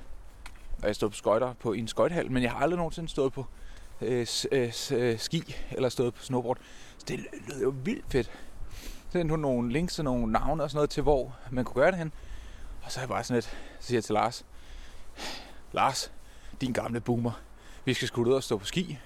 og 0.82 0.88
jeg 0.88 0.94
stod 0.94 1.10
på 1.10 1.16
skøjter 1.16 1.54
på, 1.60 1.72
en 1.72 1.88
skøjtehal, 1.88 2.30
men 2.30 2.42
jeg 2.42 2.50
har 2.50 2.58
aldrig 2.58 2.76
nogensinde 2.76 3.08
stået 3.08 3.32
på 3.32 3.46
øh, 4.00 4.26
øh, 4.52 4.72
øh, 4.92 5.18
ski 5.18 5.54
eller 5.70 5.88
stået 5.88 6.14
på 6.14 6.22
snowboard. 6.22 6.58
Så 6.98 7.04
det 7.08 7.20
lød 7.48 7.62
jo 7.62 7.74
vildt 7.84 8.04
fedt. 8.08 8.30
Sendte 9.12 9.32
hun 9.32 9.40
nogle 9.40 9.72
links 9.72 9.98
og 9.98 10.04
nogle 10.04 10.32
navne 10.32 10.62
og 10.62 10.70
sådan 10.70 10.76
noget 10.76 10.90
til, 10.90 11.02
hvor 11.02 11.36
man 11.50 11.64
kunne 11.64 11.82
gøre 11.82 11.90
det 11.90 11.98
hen. 11.98 12.12
Og 12.82 12.92
så 12.92 13.00
er 13.00 13.02
jeg 13.02 13.08
bare 13.08 13.24
sådan 13.24 13.34
lidt, 13.36 13.44
så 13.80 13.86
siger 13.86 13.96
jeg 13.96 14.04
til 14.04 14.12
Lars, 14.12 14.44
Lars, 15.72 16.12
din 16.60 16.72
gamle 16.72 17.00
boomer, 17.00 17.32
vi 17.84 17.94
skal 17.94 18.08
skulle 18.08 18.30
ud 18.30 18.36
og 18.36 18.42
stå 18.42 18.58
på 18.58 18.64
ski. 18.64 18.98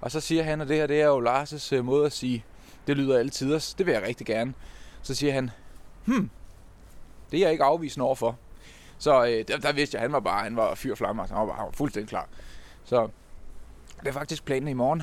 Og 0.00 0.10
så 0.10 0.20
siger 0.20 0.42
han, 0.42 0.60
at 0.60 0.68
det 0.68 0.76
her 0.76 0.86
det 0.86 1.00
er 1.00 1.06
jo 1.06 1.20
Lars' 1.20 1.74
øh, 1.74 1.84
måde 1.84 2.06
at 2.06 2.12
sige, 2.12 2.44
det 2.86 2.96
lyder 2.96 3.18
altid, 3.18 3.60
det 3.78 3.86
vil 3.86 3.92
jeg 3.92 4.02
rigtig 4.02 4.26
gerne. 4.26 4.54
Så 5.02 5.14
siger 5.14 5.32
han, 5.32 5.50
hmm, 6.04 6.30
det 7.30 7.36
er 7.36 7.42
jeg 7.42 7.52
ikke 7.52 7.64
afvisende 7.64 8.06
overfor. 8.06 8.38
Så 8.98 9.24
øh, 9.24 9.44
der, 9.48 9.58
der 9.58 9.72
vidste 9.72 9.94
jeg, 9.94 10.00
at 10.00 10.08
han 10.08 10.12
var 10.12 10.20
bare, 10.20 10.42
han 10.42 10.56
var 10.56 10.74
fyr 10.74 10.94
flamme, 10.94 11.22
altså, 11.22 11.34
han 11.34 11.48
var 11.48 11.56
bare 11.56 11.72
fuldstændig 11.72 12.08
klar. 12.08 12.28
Så 12.84 13.08
det 14.00 14.08
er 14.08 14.12
faktisk 14.12 14.44
planen 14.44 14.68
i 14.68 14.72
morgen. 14.72 15.02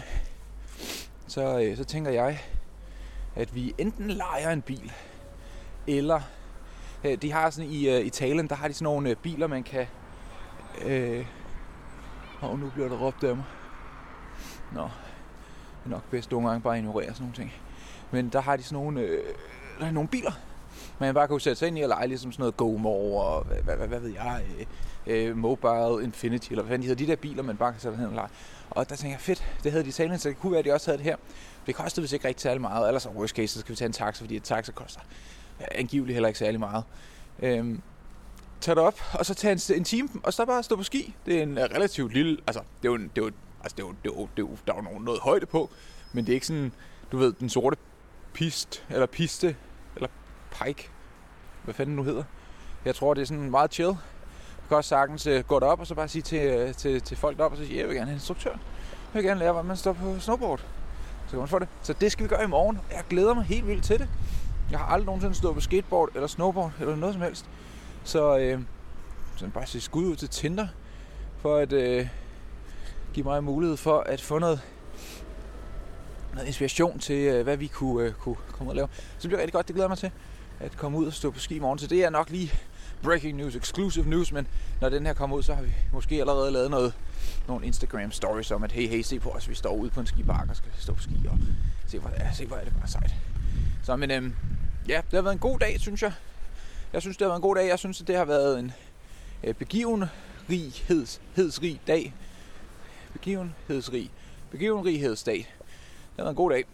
Så, 1.28 1.60
øh, 1.60 1.78
så 1.78 1.84
tænker 1.84 2.12
jeg, 2.12 2.42
at 3.36 3.56
vi 3.56 3.74
enten 3.78 4.12
leger 4.12 4.50
en 4.50 4.62
bil, 4.62 4.92
eller 5.88 6.22
øh, 7.04 7.22
de 7.22 7.32
har 7.32 7.50
sådan 7.50 7.72
i 7.72 7.90
øh, 7.90 8.06
Italien, 8.06 8.48
der 8.48 8.56
har 8.56 8.68
de 8.68 8.74
sådan 8.74 8.84
nogle 8.84 9.10
øh, 9.10 9.16
biler, 9.16 9.48
man 9.48 9.64
kan... 9.64 9.88
Øh, 10.86 11.26
og 12.42 12.60
nu 12.60 12.70
bliver 12.70 12.90
der 12.90 12.98
råbt 12.98 13.24
af 13.24 13.36
mig. 13.36 13.46
Nå, 14.74 14.82
det 14.82 15.86
er 15.86 15.90
nok 15.90 16.04
bedst 16.10 16.32
nogle 16.32 16.48
gange 16.48 16.62
bare 16.62 16.78
ignorere 16.78 17.08
sådan 17.08 17.22
nogle 17.22 17.36
ting. 17.36 17.54
Men 18.12 18.30
der 18.30 18.42
har 18.42 18.56
de 18.56 18.64
sådan 18.64 18.84
nogle, 18.84 19.02
øh, 19.02 19.24
der 19.80 19.86
er 19.86 19.92
nogle 19.92 20.10
biler, 20.10 20.32
man 21.00 21.14
bare 21.14 21.28
kan 21.28 21.40
sætte 21.40 21.60
sig 21.60 21.68
ind 21.68 21.80
i 21.80 21.82
og 21.82 21.90
lege 21.90 22.08
ligesom 22.08 22.32
sådan 22.32 22.42
noget 22.42 22.58
GoMore 22.58 23.24
og 23.24 23.44
hvad, 23.44 23.58
hvad, 23.58 23.76
hvad, 23.78 23.88
hvad 23.88 24.00
ved 24.00 24.10
jeg, 24.10 24.44
øh, 24.60 24.66
øh, 25.08 25.38
Mobile 25.38 26.04
Infinity, 26.04 26.50
eller 26.50 26.64
hvad 26.64 26.78
de 26.78 26.84
hedder, 26.84 27.06
de 27.06 27.12
der 27.12 27.16
biler, 27.16 27.44
man 27.44 27.58
bare 27.58 27.72
kan 27.72 27.82
sætte 27.82 27.98
hen 27.98 28.08
og 28.08 28.14
lege. 28.14 28.30
Og 28.70 28.90
der 28.90 28.96
tænker 28.96 29.14
jeg, 29.14 29.22
fedt, 29.22 29.46
det 29.64 29.72
havde 29.72 29.84
de 29.84 29.88
i 29.88 29.90
Italien, 29.90 30.20
så 30.20 30.30
det 30.30 30.40
kunne 30.40 30.52
være, 30.52 30.60
at 30.60 30.66
de 30.66 30.74
også 30.74 30.88
havde 30.88 30.98
det 30.98 31.06
her. 31.06 31.16
Det 31.68 31.76
kostede 31.76 32.04
vist 32.04 32.14
ikke 32.14 32.28
rigtig 32.28 32.42
særlig 32.42 32.62
meget, 32.62 32.88
ellers 32.88 33.06
er 33.06 33.10
worst 33.10 33.36
case, 33.36 33.48
så 33.48 33.60
skal 33.60 33.72
vi 33.72 33.76
tage 33.76 33.86
en 33.86 33.94
taxa, 33.94 34.24
fordi 34.24 34.36
et 34.36 34.44
taxa 34.44 34.72
koster 34.72 35.02
angiveligt 35.72 36.16
heller 36.16 36.28
ikke 36.28 36.40
særlig 36.40 36.60
meget. 36.60 36.84
Øhm, 37.40 37.82
tag 38.62 38.76
det 38.76 38.84
op, 38.84 39.00
og 39.14 39.26
så 39.26 39.34
tage 39.34 39.52
en, 39.52 39.78
en 39.78 39.84
time, 39.84 40.10
og 40.24 40.34
så 40.34 40.46
bare 40.46 40.64
stå 40.64 40.76
på 40.76 40.84
ski. 40.84 41.16
Det 41.26 41.38
er 41.38 41.44
en 41.44 41.58
øh, 41.58 41.64
relativt 41.64 42.14
lille, 42.14 42.38
altså 42.48 42.62
det 42.82 42.88
er 42.88 42.92
jo, 42.92 42.98
det 42.98 43.18
er 43.18 43.22
jo, 43.22 43.32
altså, 43.64 43.76
det 43.76 43.84
er 43.84 43.88
jo, 43.88 43.92
det 44.04 44.10
er 44.10 44.14
jo, 44.16 44.28
det 44.38 44.44
er 44.44 44.48
jo 44.50 44.58
der 44.68 44.74
er 44.74 44.94
jo 44.94 45.00
noget 45.00 45.20
højde 45.22 45.46
på, 45.46 45.70
men 46.14 46.26
det 46.26 46.32
er 46.32 46.36
ikke 46.36 46.48
sådan, 46.48 46.72
du 47.12 47.18
ved, 47.18 47.34
den 47.34 47.50
sorte 47.50 47.78
pist, 48.34 48.86
eller 48.90 49.06
piste, 49.06 49.56
eller 49.96 50.10
pike, 50.52 50.90
hvad 51.64 51.74
fanden 51.74 51.96
nu 51.96 52.04
hedder. 52.04 52.24
Jeg 52.86 52.96
tror, 52.96 53.14
det 53.14 53.22
er 53.22 53.26
sådan 53.26 53.52
meget 53.52 53.74
chill. 53.74 53.94
Kan 54.72 54.78
også 54.78 54.90
sagtens 54.90 55.28
uh, 55.28 55.40
gå 55.40 55.60
derop 55.60 55.80
og 55.80 55.88
så 55.88 55.96
bare 55.96 56.08
sige 56.08 56.22
til, 56.22 56.64
uh, 56.64 56.76
til, 56.76 57.02
til 57.02 57.18
folk 57.18 57.38
deroppe, 57.38 57.56
og 57.56 57.58
så 57.58 57.66
sige, 57.66 57.80
jeg 57.80 57.88
vil 57.88 57.96
gerne 57.96 58.06
have 58.06 58.14
en 58.14 58.18
instruktør. 58.18 58.50
Jeg 58.50 58.60
vil 59.14 59.24
gerne 59.24 59.40
lære, 59.40 59.52
hvordan 59.52 59.68
man 59.68 59.78
står 59.78 59.94
på 59.94 60.20
snowboard. 60.20 60.60
Så 61.26 61.30
kan 61.30 61.40
man 61.40 61.48
få 61.48 61.60
det. 61.60 61.68
Så 61.82 61.94
det 61.94 62.12
skal 62.12 62.24
vi 62.24 62.30
gøre 62.30 62.44
i 62.44 62.48
morgen. 62.48 62.80
Jeg 62.92 63.04
glæder 63.10 63.34
mig 63.34 63.44
helt 63.44 63.68
vildt 63.68 63.84
til 63.84 64.00
det. 64.00 64.10
Jeg 64.72 64.80
har 64.80 64.86
aldrig 64.86 65.06
nogensinde 65.06 65.36
stået 65.36 65.56
på 65.56 65.62
skateboard 65.62 66.10
eller 66.16 66.28
snowboard 66.28 66.72
eller 66.80 66.96
noget 66.96 67.14
som 67.14 67.22
helst. 67.22 67.46
Så, 68.04 68.38
øh, 68.38 68.60
så 69.36 69.48
bare 69.54 69.66
sige 69.66 69.82
skud 69.82 70.06
ud 70.06 70.16
til 70.16 70.30
Tinder 70.30 70.68
for 71.38 71.58
at 71.58 71.74
øh, 71.74 72.08
give 73.14 73.24
mig 73.24 73.44
mulighed 73.44 73.78
for 73.78 74.00
at 74.00 74.22
få 74.22 74.40
noget, 74.40 74.62
noget 76.34 76.48
inspiration 76.48 77.00
til, 77.00 77.16
øh, 77.16 77.44
hvad 77.44 77.58
vi 77.58 77.68
kunne, 77.68 78.06
øh, 78.06 78.14
kunne 78.14 78.36
komme 78.52 78.66
ud 78.66 78.70
og 78.70 78.76
lave. 78.76 78.88
Så 78.94 79.22
det 79.22 79.30
bliver 79.30 79.40
rigtig 79.40 79.54
godt, 79.54 79.68
det 79.68 79.76
glæder 79.76 79.86
jeg 79.86 79.90
mig 79.90 79.98
til 79.98 80.12
at 80.60 80.78
komme 80.78 80.98
ud 80.98 81.06
og 81.06 81.14
stå 81.14 81.32
på 81.32 81.40
ski 81.40 81.56
i 81.56 81.60
morgen. 81.60 81.80
Så 81.80 81.88
det 81.88 82.04
er 82.04 82.10
nok 82.10 82.30
lige 82.30 82.54
breaking 83.04 83.38
news, 83.38 83.56
exclusive 83.56 84.10
news, 84.10 84.32
men 84.32 84.48
når 84.82 84.90
den 84.90 85.06
her 85.06 85.14
kommer 85.14 85.38
ud, 85.38 85.44
så 85.44 85.54
har 85.54 85.62
vi 85.62 85.72
måske 85.94 86.20
allerede 86.20 86.52
lavet 86.52 86.72
noget, 86.72 86.94
nogle 87.48 87.66
Instagram 87.66 88.12
stories 88.12 88.52
om, 88.52 88.64
at 88.64 88.72
hey, 88.72 88.88
hey, 88.88 89.02
se 89.02 89.20
på 89.20 89.30
os, 89.30 89.50
vi 89.50 89.56
står 89.56 89.76
ude 89.76 89.90
på 89.90 90.00
en 90.00 90.08
skipark 90.08 90.50
og 90.50 90.56
skal 90.56 90.72
stå 90.78 90.94
på 90.94 91.02
ski, 91.02 91.16
og 91.30 91.38
se, 91.88 92.00
hvor, 92.00 92.12
ja, 92.20 92.34
se, 92.34 92.46
hvor 92.46 92.58
er 92.58 92.64
det 92.64 92.74
bare 92.80 92.88
sejt. 92.88 93.16
Så, 93.84 93.96
men 93.96 94.12
øhm, 94.12 94.34
ja, 94.88 95.02
det 95.12 95.14
har 95.14 95.22
været 95.22 95.34
en 95.34 95.40
god 95.40 95.60
dag, 95.60 95.80
synes 95.80 96.02
jeg. 96.02 96.14
Jeg 96.94 97.02
synes, 97.02 97.18
det 97.18 97.26
har 97.26 97.30
været 97.30 97.40
en 97.40 97.42
god 97.42 97.56
dag. 97.56 97.68
Jeg 97.68 97.80
synes, 97.80 97.98
det 97.98 98.16
har 98.16 98.26
været 98.26 98.60
en 98.60 98.74
øh, 99.44 99.54
begivenhedsrig 99.54 101.82
dag. 101.88 102.14
Begivenhedsrig. 103.14 104.12
Begivenhedsdag. 104.52 105.36
Det 105.36 105.46
har 106.18 106.24
været 106.24 106.30
en 106.30 106.36
god 106.36 106.52
dag. 106.52 106.66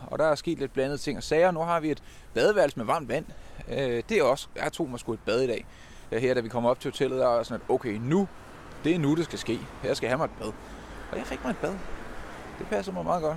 Og 0.00 0.18
der 0.18 0.24
er 0.24 0.34
sket 0.34 0.58
lidt 0.58 0.72
blandede 0.72 0.98
ting 0.98 1.18
og 1.18 1.22
sager. 1.22 1.50
Nu 1.50 1.60
har 1.60 1.80
vi 1.80 1.90
et 1.90 2.02
badeværelse 2.34 2.76
med 2.76 2.86
varmt 2.86 3.08
vand. 3.08 3.24
Øh, 3.68 4.02
det 4.08 4.12
er 4.12 4.22
også, 4.22 4.48
jeg 4.56 4.72
tog 4.72 4.90
mig 4.90 5.00
sgu 5.00 5.12
et 5.12 5.20
bad 5.26 5.42
i 5.42 5.46
dag. 5.46 5.66
Her, 6.12 6.34
da 6.34 6.40
vi 6.40 6.48
kom 6.48 6.66
op 6.66 6.80
til 6.80 6.90
hotellet, 6.90 7.18
der 7.20 7.26
var 7.26 7.42
sådan, 7.42 7.62
at 7.64 7.74
okay, 7.74 7.98
nu, 8.02 8.28
det 8.84 8.94
er 8.94 8.98
nu, 8.98 9.14
det 9.14 9.24
skal 9.24 9.38
ske. 9.38 9.58
Jeg 9.84 9.96
skal 9.96 10.08
have 10.08 10.18
mig 10.18 10.24
et 10.24 10.30
bad. 10.40 10.52
Og 11.12 11.18
jeg 11.18 11.26
fik 11.26 11.44
mig 11.44 11.50
et 11.50 11.56
bad. 11.56 11.74
Det 12.58 12.66
passer 12.70 12.92
mig 12.92 13.04
meget 13.04 13.22
godt. 13.22 13.36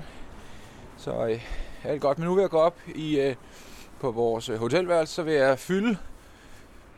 Så 0.98 1.28
øh, 1.28 1.46
er 1.84 1.92
det 1.92 2.02
godt. 2.02 2.20
Men 2.20 2.28
nu 2.28 2.36
vil 2.36 2.42
jeg 2.42 2.50
gå 2.50 2.58
op 2.58 2.80
i, 2.96 3.20
øh, 3.20 3.36
på 4.00 4.12
vores 4.12 4.50
øh, 4.50 4.58
hotelværelse, 4.58 5.14
så 5.14 5.24
vil 5.24 5.34
jeg 5.34 5.60
fylde 5.60 5.98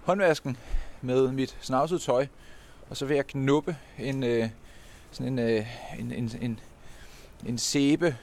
håndvasken 0.03 0.58
med 1.01 1.32
mit 1.32 1.58
snavsede 1.62 1.99
tøj. 1.99 2.27
Og 2.89 2.97
så 2.97 3.05
vil 3.05 3.15
jeg 3.15 3.27
knuppe 3.27 3.77
en, 3.99 4.23
øh, 4.23 4.49
sådan 5.12 5.39
en, 5.39 5.49
øh, 5.49 5.65
en, 5.99 6.12
en, 6.12 6.32
en, 6.41 6.60
en 7.45 7.58
sæbe, 7.58 8.17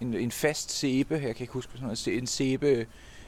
en, 0.00 0.14
en 0.14 0.30
fast 0.30 0.70
sæbe, 0.70 1.14
jeg 1.14 1.36
kan 1.36 1.42
ikke 1.42 1.52
huske 1.52 1.72
sådan 1.72 1.84
noget, 1.84 2.08
en 2.08 2.26
sæbe 2.26 2.86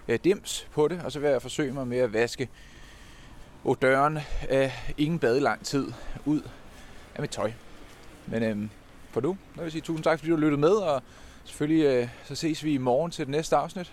øh, 0.09 0.19
dims 0.25 0.69
på 0.73 0.89
det, 0.89 1.01
og 1.05 1.13
så 1.13 1.21
vil 1.21 1.31
jeg 1.31 1.43
forsøge 1.43 1.73
mig 1.73 1.87
med 1.87 1.99
at 1.99 2.13
vaske 2.13 2.49
odøren 3.65 4.19
af 4.49 4.93
ingen 4.99 5.19
bade 5.19 5.41
lang 5.41 5.65
tid 5.65 5.93
ud 6.25 6.41
af 7.15 7.21
mit 7.21 7.31
tøj. 7.31 7.53
Men 8.27 8.43
øh, 8.43 8.69
for 9.11 9.21
nu, 9.21 9.37
jeg 9.57 9.65
vil 9.65 9.73
sige 9.73 9.83
tusind 9.83 10.05
tak, 10.05 10.19
fordi 10.19 10.31
du 10.31 10.37
lyttede 10.37 10.61
med, 10.61 10.71
og 10.71 11.03
selvfølgelig 11.45 11.85
øh, 11.85 12.09
så 12.25 12.35
ses 12.35 12.65
vi 12.65 12.75
i 12.75 12.79
morgen 12.79 13.11
til 13.11 13.25
det 13.27 13.31
næste 13.31 13.57
afsnit. 13.57 13.93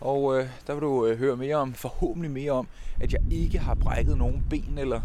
Og 0.00 0.38
øh, 0.38 0.46
der 0.66 0.74
vil 0.74 0.82
du 0.82 1.06
øh, 1.06 1.18
høre 1.18 1.36
mere 1.36 1.56
om, 1.56 1.74
forhåbentlig 1.74 2.30
mere 2.30 2.52
om, 2.52 2.68
at 3.00 3.12
jeg 3.12 3.20
ikke 3.30 3.58
har 3.58 3.74
brækket 3.74 4.18
nogen 4.18 4.44
ben 4.50 4.78
eller, 4.78 5.00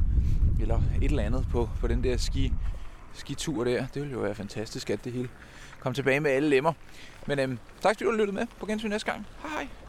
eller 0.61 0.81
et 1.01 1.09
eller 1.09 1.23
andet 1.23 1.47
på, 1.51 1.69
på 1.79 1.87
den 1.87 2.03
der 2.03 2.17
ski, 2.17 2.53
skitur 3.13 3.63
der. 3.63 3.85
Det 3.93 4.01
ville 4.01 4.13
jo 4.13 4.19
være 4.19 4.35
fantastisk, 4.35 4.89
at 4.89 5.03
det 5.03 5.13
hele 5.13 5.29
kom 5.79 5.93
tilbage 5.93 6.19
med 6.19 6.31
alle 6.31 6.49
lemmer. 6.49 6.73
Men 7.27 7.39
øhm, 7.39 7.59
tak 7.81 7.95
fordi 7.95 8.03
du 8.05 8.11
lyttede 8.11 8.35
med. 8.35 8.47
På 8.59 8.65
gensyn 8.65 8.89
næste 8.89 9.11
gang. 9.11 9.25
Hej 9.41 9.51
hej. 9.51 9.84